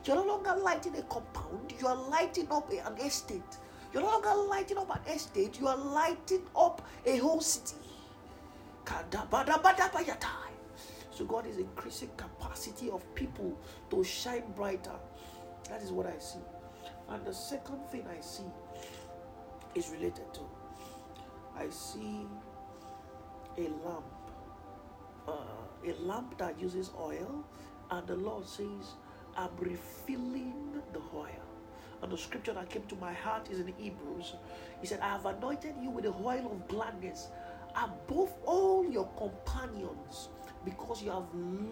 You're 0.05 0.15
no 0.15 0.25
longer 0.25 0.55
lighting 0.55 0.95
a 0.97 1.01
compound. 1.03 1.73
You 1.79 1.87
are 1.87 1.95
lighting 1.95 2.47
up 2.51 2.71
an 2.71 2.97
estate. 2.97 3.57
You're 3.93 4.03
no 4.03 4.09
longer 4.09 4.33
lighting 4.49 4.77
up 4.77 4.89
an 4.95 5.13
estate. 5.13 5.59
You 5.59 5.67
are 5.67 5.77
lighting 5.77 6.41
up 6.55 6.81
a 7.05 7.17
whole 7.17 7.41
city. 7.41 7.75
So 11.11 11.25
God 11.25 11.45
is 11.47 11.57
increasing 11.57 12.09
capacity 12.15 12.89
of 12.89 13.03
people 13.15 13.57
to 13.89 14.03
shine 14.03 14.43
brighter. 14.55 14.95
That 15.69 15.81
is 15.81 15.91
what 15.91 16.05
I 16.07 16.17
see. 16.19 16.39
And 17.09 17.25
the 17.25 17.33
second 17.33 17.85
thing 17.91 18.05
I 18.07 18.21
see 18.21 18.43
is 19.75 19.89
related 19.89 20.33
to 20.33 20.41
I 21.57 21.69
see 21.69 22.27
a 23.57 23.61
lamp, 23.61 24.05
uh, 25.27 25.31
a 25.85 25.93
lamp 26.01 26.37
that 26.37 26.59
uses 26.59 26.91
oil, 26.99 27.43
and 27.91 28.07
the 28.07 28.15
Lord 28.15 28.45
says, 28.47 28.95
I'm 29.35 29.49
refilling 29.59 30.81
the 30.93 31.01
oil. 31.15 31.47
And 32.01 32.11
the 32.11 32.17
scripture 32.17 32.53
that 32.53 32.69
came 32.69 32.83
to 32.83 32.95
my 32.95 33.13
heart 33.13 33.49
is 33.49 33.59
in 33.59 33.67
Hebrews. 33.77 34.35
He 34.81 34.87
said, 34.87 34.99
I 34.99 35.09
have 35.09 35.25
anointed 35.25 35.75
you 35.81 35.89
with 35.89 36.03
the 36.03 36.13
oil 36.13 36.51
of 36.51 36.67
gladness 36.67 37.27
above 37.75 38.33
all 38.45 38.85
your 38.85 39.07
companions 39.17 40.29
because 40.63 41.01
you 41.01 41.11
have 41.11 41.25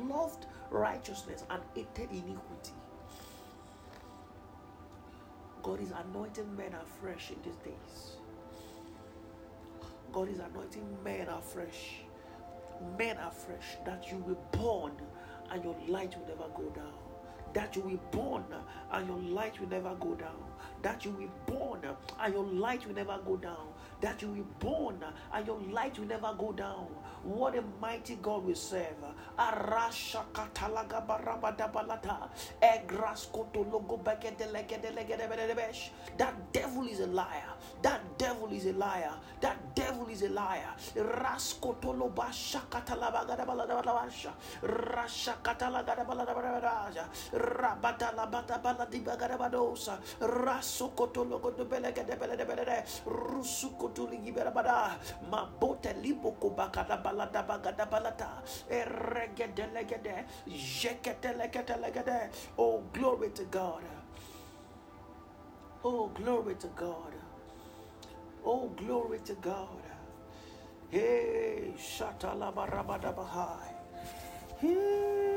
loved 0.09 0.45
righteousness 0.71 1.43
and 1.49 1.61
hated 1.75 2.09
iniquity. 2.11 2.73
God 5.61 5.81
is 5.81 5.91
anointing 5.91 6.55
men 6.55 6.73
afresh 6.75 7.31
in 7.31 7.37
these 7.43 7.57
days. 7.57 8.17
God 10.15 10.29
is 10.29 10.39
anointing 10.39 10.97
men 11.03 11.27
afresh. 11.27 11.95
Men 12.97 13.17
afresh 13.17 13.75
that 13.85 14.09
you 14.09 14.17
will 14.19 14.37
burn 14.53 14.93
and 15.51 15.61
your 15.61 15.75
light 15.89 16.15
will 16.17 16.25
never 16.25 16.47
go 16.55 16.69
down. 16.69 16.93
That 17.51 17.75
you 17.75 17.81
will 17.81 17.99
burn 18.11 18.45
and 18.93 19.07
your 19.09 19.17
light 19.17 19.59
will 19.59 19.67
never 19.67 19.93
go 19.95 20.15
down. 20.15 20.41
That 20.83 21.03
you 21.03 21.11
will 21.11 21.29
burn 21.53 21.81
and 22.21 22.33
your 22.33 22.45
light 22.45 22.87
will 22.87 22.95
never 22.95 23.19
go 23.25 23.35
down 23.35 23.67
that 24.01 24.21
you 24.21 24.29
will 24.29 24.45
burn 24.59 25.03
and 25.33 25.47
your 25.47 25.59
light 25.71 25.97
will 25.99 26.07
never 26.07 26.33
go 26.37 26.51
down. 26.51 26.87
What 27.23 27.55
a 27.57 27.63
mighty 27.81 28.15
God 28.21 28.45
we 28.45 28.53
serve. 28.53 28.95
That 36.17 36.53
devil 36.53 36.87
is 36.87 36.99
a 36.99 37.07
liar. 37.07 37.49
That 37.81 38.17
devil 38.17 38.51
is 38.51 38.65
a 38.67 38.73
liar. 38.73 39.11
That 39.41 39.75
devil 39.75 40.07
is 40.07 40.21
a 40.21 40.29
liar. 40.29 40.69
Raskotolo 40.95 42.09
kutuli 53.85 54.17
gibera 54.17 54.49
bada 54.49 54.97
mabote 55.29 55.93
libo 56.01 56.33
kubakada 56.41 56.97
balada 56.97 57.45
bagada 57.45 57.85
balata. 57.85 58.41
Eregede 58.65 59.69
legede 59.69 60.25
jekete 60.49 61.37
legede 61.37 61.77
legede 61.77 62.33
oh 62.57 62.81
glory 62.89 63.29
to 63.29 63.45
God. 63.45 63.85
Oh 65.83 66.09
glory 66.17 66.55
to 66.57 66.67
God. 66.73 67.13
Oh 68.43 68.73
glory 68.73 69.19
to 69.21 69.35
God. 69.37 69.85
Hey 70.89 71.77
shatalabarabadah 71.77 73.13
hey. 74.61 75.34